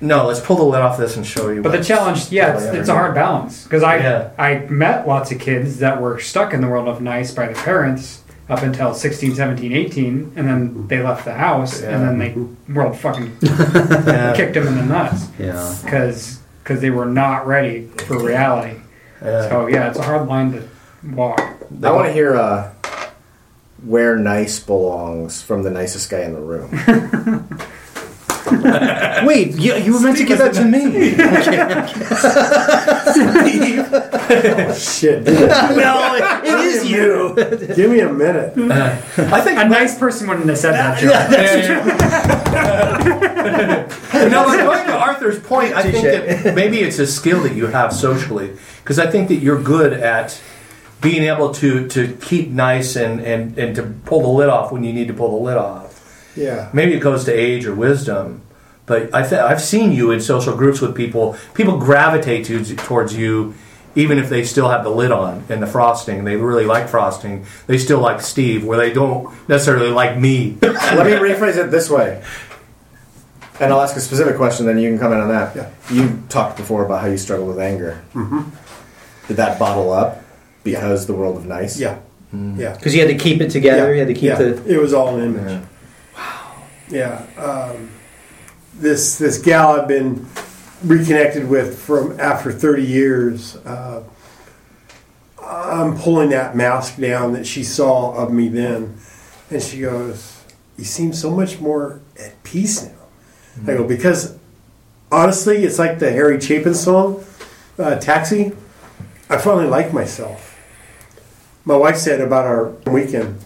[0.01, 1.61] no, let's pull the lid off this and show you.
[1.61, 4.29] But the challenge, yeah, it's, it's a hard balance because I Yeah.
[4.37, 7.55] I met lots of kids that were stuck in the world of nice by their
[7.55, 12.31] parents up until 16, 17, 18, and then they left the house and then they
[12.73, 14.33] world fucking Yeah.
[14.35, 15.27] kicked them in the nuts.
[15.39, 15.75] Yeah.
[15.83, 16.39] because
[16.81, 18.79] they were not ready for reality.
[19.23, 19.49] Yeah.
[19.49, 20.67] So yeah, it's a hard line to
[21.15, 21.39] walk.
[21.83, 22.71] I want to hear uh,
[23.83, 26.69] where nice belongs from the nicest guy in the room.
[29.25, 30.85] Wait, you, you were meant to give that to me.
[34.67, 35.23] oh, Shit.
[35.25, 37.35] no, it is you.
[37.75, 38.53] Give me a minute.
[38.75, 40.99] Uh, I think A nice person wouldn't have said that.
[40.99, 41.09] Joe.
[44.29, 47.67] no, but going to Arthur's point, I think that maybe it's a skill that you
[47.67, 50.39] have socially because I think that you're good at
[51.01, 54.83] being able to to keep nice and and and to pull the lid off when
[54.83, 56.33] you need to pull the lid off.
[56.35, 56.69] Yeah.
[56.73, 58.41] Maybe it goes to age or wisdom,
[58.85, 61.37] but I th- I've seen you in social groups with people.
[61.53, 63.53] People gravitate to, towards you
[63.95, 67.45] even if they still have the lid on and the frosting, they really like frosting.
[67.67, 70.57] They still like Steve, where they don't necessarily like me.
[70.61, 72.23] Let me rephrase it this way.
[73.59, 75.55] And I'll ask a specific question, then you can comment on that.
[75.55, 75.69] Yeah.
[75.89, 78.03] You talked before about how you struggle with anger.
[78.13, 78.49] Mm-hmm.
[79.29, 80.21] Did that bottle up
[80.63, 81.79] because the world of nice?
[81.79, 81.99] Yeah.
[82.33, 82.75] Yeah.
[82.75, 83.87] Because you had to keep it together.
[83.87, 83.93] Yeah.
[83.93, 84.35] You had to keep yeah.
[84.35, 84.75] the.
[84.75, 85.63] It was all an image.
[86.17, 86.63] Wow.
[86.89, 87.25] Yeah.
[87.37, 87.91] Um,
[88.73, 90.25] this this gal I've been
[90.83, 93.55] reconnected with from after 30 years.
[93.57, 94.03] Uh,
[95.41, 98.97] I'm pulling that mask down that she saw of me then,
[99.51, 100.41] and she goes,
[100.77, 102.91] "You seem so much more at peace now."
[103.71, 104.35] I go because
[105.11, 107.23] honestly, it's like the Harry Chapin song,
[107.77, 108.53] uh, "Taxi."
[109.29, 110.55] I finally like myself.
[111.63, 113.39] My wife said about our weekend,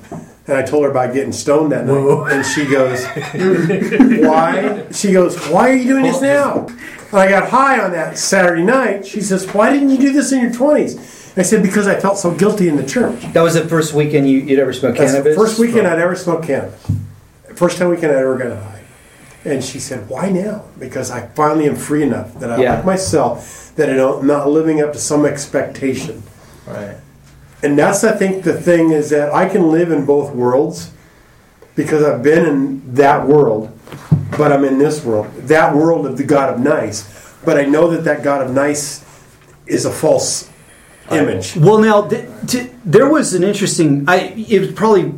[0.49, 3.05] and I told her about getting stoned that night, and she goes,
[4.25, 6.65] "Why?" She goes, "Why are you doing this now?"
[7.11, 9.05] And I got high on that Saturday night.
[9.05, 12.17] She says, "Why didn't you do this in your 20s?" I said, "Because I felt
[12.17, 15.11] so guilty in the church." That was the first weekend you, you'd ever smoked That's
[15.11, 15.37] the cannabis.
[15.37, 16.91] first weekend I'd ever smoked cannabis.
[17.55, 18.81] First time weekend I ever got high.
[19.45, 22.75] And she said, "Why now?" Because I finally am free enough that I Yeah.
[22.75, 26.23] like myself, that I don't, I'm not living up to some expectation.
[26.67, 26.95] Right.
[27.61, 30.91] And that's, I think, the thing is that I can live in both worlds
[31.75, 33.77] because I've been in that world,
[34.37, 35.33] but I'm in this world.
[35.33, 37.33] That world of the God of nice.
[37.43, 39.05] But I know that that God of nice
[39.65, 40.49] is a false
[41.11, 41.55] image.
[41.55, 44.05] Well, now th- t- there was an interesting.
[44.07, 45.13] I it probably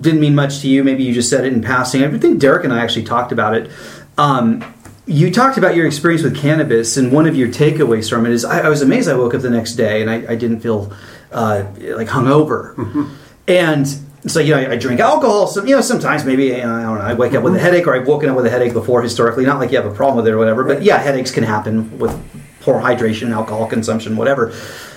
[0.00, 0.82] didn't mean much to you.
[0.84, 2.02] Maybe you just said it in passing.
[2.02, 3.70] I think Derek and I actually talked about it.
[4.16, 4.64] Um,
[5.06, 8.44] you talked about your experience with cannabis, and one of your takeaways from it is
[8.44, 9.08] I, I was amazed.
[9.08, 10.92] I woke up the next day and I, I didn't feel
[11.36, 11.66] uh,
[11.96, 12.74] like hungover,
[13.46, 13.86] and
[14.26, 15.46] so you know I, I drink alcohol.
[15.46, 17.04] So you know sometimes maybe you know, I don't know.
[17.04, 19.02] I wake up with a headache, or I've woken up with a headache before.
[19.02, 21.44] Historically, not like you have a problem with it or whatever, but yeah, headaches can
[21.44, 22.12] happen with
[22.60, 24.52] poor hydration, alcohol consumption, whatever.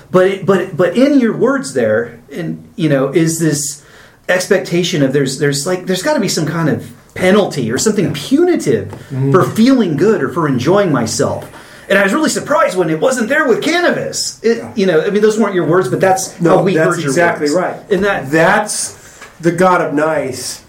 [0.10, 3.86] But but but in your words there, and you know, is this
[4.28, 8.14] expectation of there's there's like there's got to be some kind of penalty or something
[8.14, 8.94] punitive
[9.32, 11.52] for feeling good or for enjoying myself.
[11.90, 14.40] And I was really surprised when it wasn't there with cannabis.
[14.44, 16.88] It, You know, I mean, those weren't your words, but that's No, how we that's
[16.96, 17.56] heard your exactly words.
[17.56, 17.92] right.
[17.92, 18.96] And that that's
[19.42, 20.64] the God of nice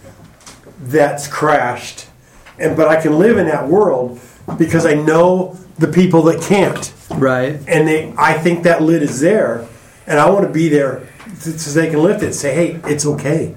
[0.83, 2.07] that's crashed.
[2.59, 4.19] And but I can live in that world
[4.59, 6.93] because I know the people that can't.
[7.11, 7.59] Right.
[7.69, 9.67] And they I think that lid is there
[10.07, 11.07] and I want to be there
[11.39, 12.33] so they can lift it.
[12.35, 13.55] Say, hey, it's okay.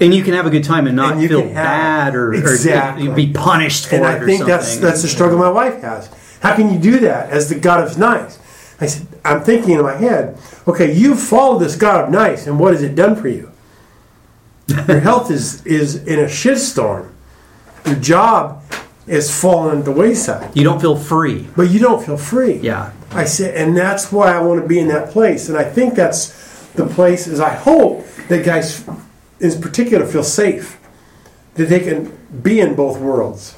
[0.00, 3.08] and you can have a good time and not And feel have- bad or, Exactly.
[3.08, 5.80] or be punished for And it And I think that's that's the struggle my wife
[5.82, 6.08] has.
[6.42, 8.38] How can you do that as the God of nice?
[8.80, 10.36] I said, I'm thinking in my head,
[10.66, 13.52] okay, you follow this God of nice, and what has it done for you?
[14.66, 17.12] Your health is is in a shitstorm.
[17.86, 18.62] Your job
[19.06, 20.56] is fallen at the wayside.
[20.56, 21.46] you don't feel free.
[21.56, 22.54] But you don't feel free.
[22.54, 22.92] Yeah.
[23.10, 25.48] I said, and that's why I want to be in that place.
[25.48, 27.26] And I think that's the place.
[27.26, 28.84] Is I hope that guys,
[29.40, 30.80] in particular, feel safe
[31.54, 33.56] that they can be in both worlds.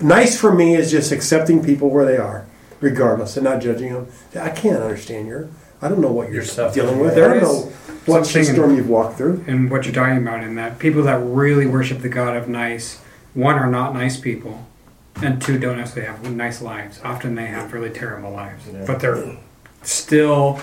[0.00, 2.46] Nice for me is just accepting people where they are,
[2.80, 4.06] regardless, and not judging them.
[4.38, 5.48] I can't understand your.
[5.80, 7.12] I don't know what you're dealing with.
[7.12, 7.72] I There don't is know
[8.06, 9.44] what something- storm you've walked through.
[9.46, 12.98] and what you're talking about in that people that really worship the God of nice,
[13.34, 14.66] one are not nice people,
[15.22, 17.00] and two don't necessarily have nice lives.
[17.04, 19.22] Often they have really terrible lives, but they're
[19.82, 20.60] still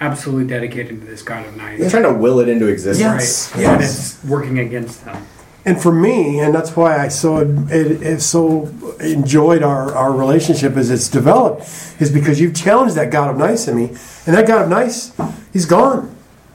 [0.00, 1.78] absolutely dedicated to this God of nice.
[1.78, 3.50] You're trying to will it into existence.
[3.54, 3.64] Right.
[3.66, 5.22] And it's working against them.
[5.64, 8.66] And for me, and that's why I so it, it so
[9.00, 11.62] enjoyed our, our relationship as it's developed,
[12.00, 13.88] is because you've challenged that God of nice in me,
[14.26, 15.12] and that God of nice,
[15.52, 16.14] he's gone.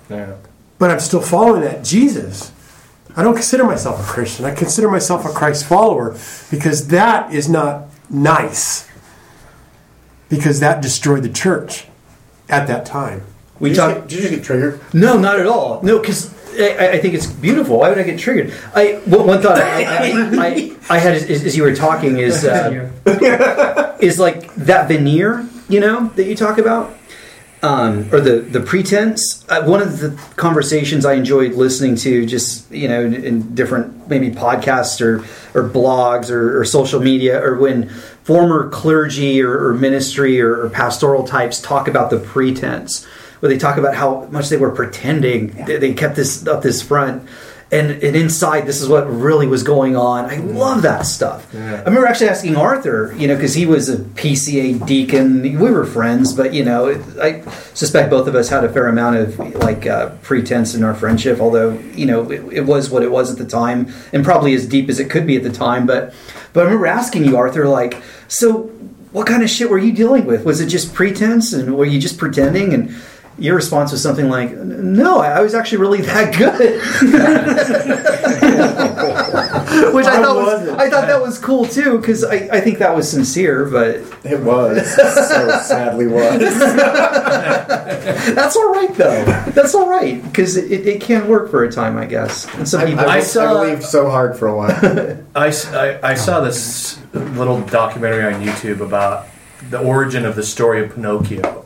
[0.09, 0.35] Yeah.
[0.77, 2.51] But I'm still following that Jesus.
[3.15, 4.43] I don't consider myself a Christian.
[4.45, 6.17] I consider myself a Christ follower
[6.51, 8.89] because that is not nice.
[10.27, 11.87] Because that destroyed the church
[12.49, 13.23] at that time.
[13.59, 13.89] We Did talk.
[13.89, 14.81] just get, did you get triggered?
[14.93, 15.81] No, not at all.
[15.81, 17.79] No, because I, I think it's beautiful.
[17.79, 18.53] Why would I get triggered?
[18.73, 23.97] I one one thought I, I, I, had as, as you were talking is uh,
[23.99, 26.95] is like that veneer, you know, that you talk about,
[27.61, 29.45] um, or the the pretense.
[29.49, 34.07] Uh, one of the conversations I enjoyed listening to, just you know, in, in different
[34.09, 35.19] maybe podcasts or
[35.59, 37.89] or blogs or, or social media, or when
[38.23, 43.05] former clergy or, or ministry or, or pastoral types talk about the pretense
[43.39, 45.47] where they talk about how much they were pretending.
[45.65, 47.27] They, they kept this up this front,
[47.71, 50.25] and and inside this is what really was going on.
[50.25, 51.53] I love that stuff.
[51.53, 55.41] I remember actually asking Arthur, you know, because he was a PCA deacon.
[55.41, 57.41] We were friends, but you know, I
[57.73, 61.39] suspect both of us had a fair amount of like uh, pretense in our friendship.
[61.39, 64.67] Although you know, it, it was what it was at the time, and probably as
[64.67, 65.85] deep as it could be at the time.
[65.85, 66.13] But
[66.53, 68.63] but I remember asking you, Arthur, like, so
[69.11, 70.45] what kind of shit were you dealing with?
[70.45, 72.73] Was it just pretense, and were you just pretending?
[72.73, 72.95] And
[73.37, 76.81] your response was something like, "No, I I was actually really that good,"
[79.93, 82.95] which I thought was I thought that was cool too because I, I think that
[82.95, 86.39] was sincere, but it was so sadly was.
[88.35, 89.25] That's all right though.
[89.51, 92.47] That's all right because it, it can work for a time, I guess.
[92.55, 95.17] And some I, people, I, I believed so hard for a while.
[95.35, 99.27] I, s- I- I saw this little documentary on YouTube about
[99.69, 101.64] the origin of the story of Pinocchio.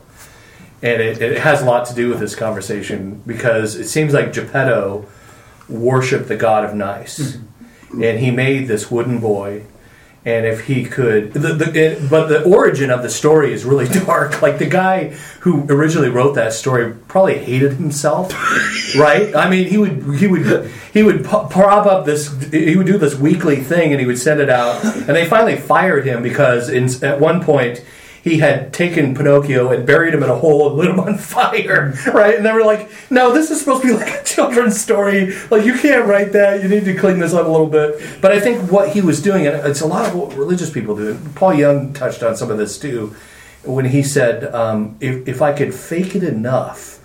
[0.82, 4.32] And it, it has a lot to do with this conversation because it seems like
[4.32, 5.06] Geppetto
[5.68, 7.18] worshiped the god of nice.
[7.18, 8.02] Mm-hmm.
[8.02, 9.64] And he made this wooden boy.
[10.22, 13.88] And if he could, the, the, it, but the origin of the story is really
[14.06, 14.42] dark.
[14.42, 15.08] Like the guy
[15.40, 18.32] who originally wrote that story probably hated himself,
[18.96, 19.34] right?
[19.34, 23.14] I mean, he would he would he would prop up this he would do this
[23.14, 24.84] weekly thing, and he would send it out.
[24.84, 27.82] And they finally fired him because in, at one point
[28.22, 31.94] he had taken Pinocchio and buried him in a hole and lit him on fire,
[32.12, 32.34] right?
[32.36, 35.34] And they were like, "No, this is supposed to be like a children's story.
[35.50, 36.62] Like you can't write that.
[36.62, 39.22] You need to clean this up a little bit." But I think what he was
[39.22, 41.18] doing, and it's a lot of what religious people do.
[41.34, 43.14] Paul Young touched on some of this too,
[43.64, 46.98] when he said, um, "If if I could fake it enough."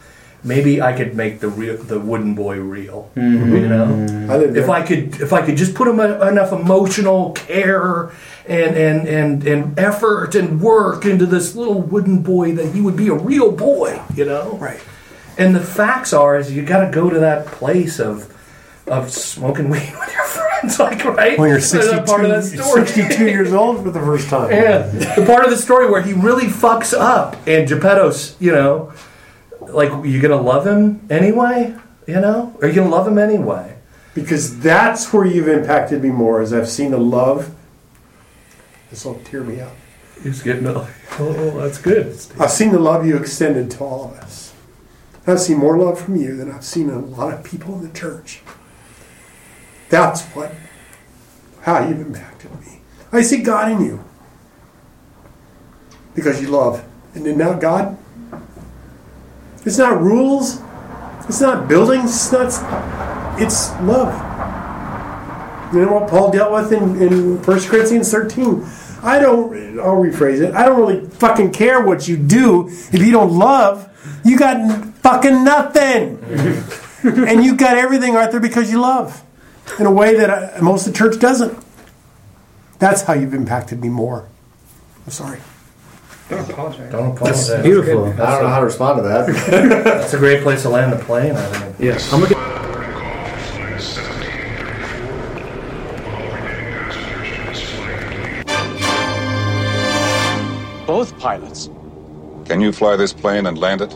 [0.44, 3.10] Maybe I could make the real, the wooden boy real.
[3.18, 3.62] Mhm.
[3.62, 4.70] You know, I if.
[4.70, 8.12] I could, if I could just put him enough emotional care
[8.48, 12.96] and and and and effort and work into this little wooden boy, that he would
[12.96, 14.02] be a real boy.
[14.14, 14.82] You know, right?
[15.38, 18.32] And the facts are, is you got to go to that place of
[18.88, 22.86] of smoking weed with your friends, like right When you're 62, part of that story.
[22.88, 24.52] 62 years old for the first time.
[24.52, 24.84] Yeah,
[25.16, 28.94] the part of the story where he really fucks up, and Geppetto's, you know,
[29.62, 31.76] like you're gonna love him anyway,
[32.08, 33.78] you know, are you gonna love him anyway?
[34.14, 37.54] Because that's where you've impacted me more, as I've seen the love.
[38.90, 39.74] This will tear me up.
[40.24, 40.88] He's getting oh,
[41.20, 42.08] oh, that's good.
[42.40, 44.54] I've seen the love you extended to all of us.
[45.28, 47.82] I've seen more love from you than I've seen in a lot of people in
[47.82, 48.42] the church.
[49.90, 50.54] That's what,
[51.62, 52.82] how you've impacted me.
[53.12, 54.04] I see God in you
[56.14, 56.84] because you love.
[57.14, 57.98] And then now God,
[59.66, 60.62] it's not rules,
[61.28, 64.25] it's not buildings, it's not, it's love.
[65.76, 68.66] You know what Paul dealt with in, in 1 Corinthians 13?
[69.04, 70.56] I don't, I'll rephrase it.
[70.56, 72.68] I don't really fucking care what you do.
[72.70, 73.90] If you don't love,
[74.24, 76.18] you got fucking nothing.
[77.04, 79.22] and you got everything, Arthur, because you love
[79.78, 81.58] in a way that uh, most of the church doesn't.
[82.80, 84.30] That's how you've impacted me more.
[85.06, 85.40] I'm sorry.
[86.30, 86.92] Don't apologize.
[86.92, 87.64] Don't apologize.
[87.64, 88.06] Beautiful.
[88.06, 89.28] I don't know how to respond to that.
[89.84, 91.36] That's a great place to land the plane.
[91.36, 91.76] I think.
[91.80, 92.12] Yes.
[101.26, 101.70] Pilots.
[102.46, 103.92] Can you fly this plane and land it?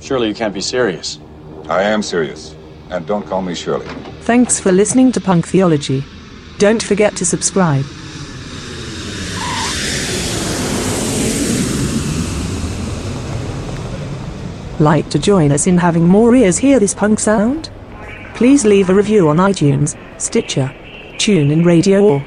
[0.00, 1.20] Surely you can't be serious.
[1.68, 2.56] I am serious.
[2.90, 3.86] And don't call me Shirley.
[4.22, 6.04] Thanks for listening to Punk Theology.
[6.58, 7.84] Don't forget to subscribe.
[14.80, 17.70] Like to join us in having more ears hear this punk sound?
[18.34, 20.74] Please leave a review on iTunes, Stitcher,
[21.22, 22.20] TuneIn Radio, or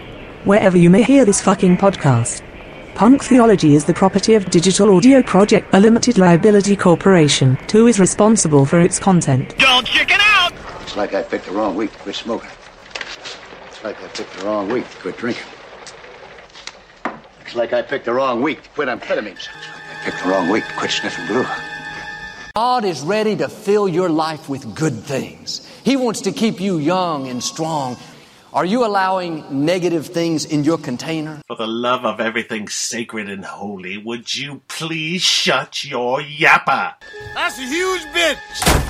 [0.46, 2.42] wherever you may hear this fucking podcast.
[2.96, 8.00] Punk Theology is the property of Digital Audio Project, a limited liability corporation, who is
[8.00, 9.58] responsible for its content.
[9.58, 10.54] Don't chicken out!
[10.80, 12.52] Looks like I picked the wrong week to quit smoking.
[13.66, 15.44] Looks like I picked the wrong week to quit drinking.
[17.40, 19.50] Looks like I picked the wrong week to quit amphetamines.
[19.50, 21.46] Looks like I picked the wrong week to quit sniffing glue.
[22.56, 25.68] God is ready to fill your life with good things.
[25.84, 27.98] He wants to keep you young and strong.
[28.54, 31.42] Are you allowing negative things in your container?
[31.48, 36.94] For the love of everything sacred and holy, would you please shut your yapper?
[37.34, 38.83] That's a huge bitch!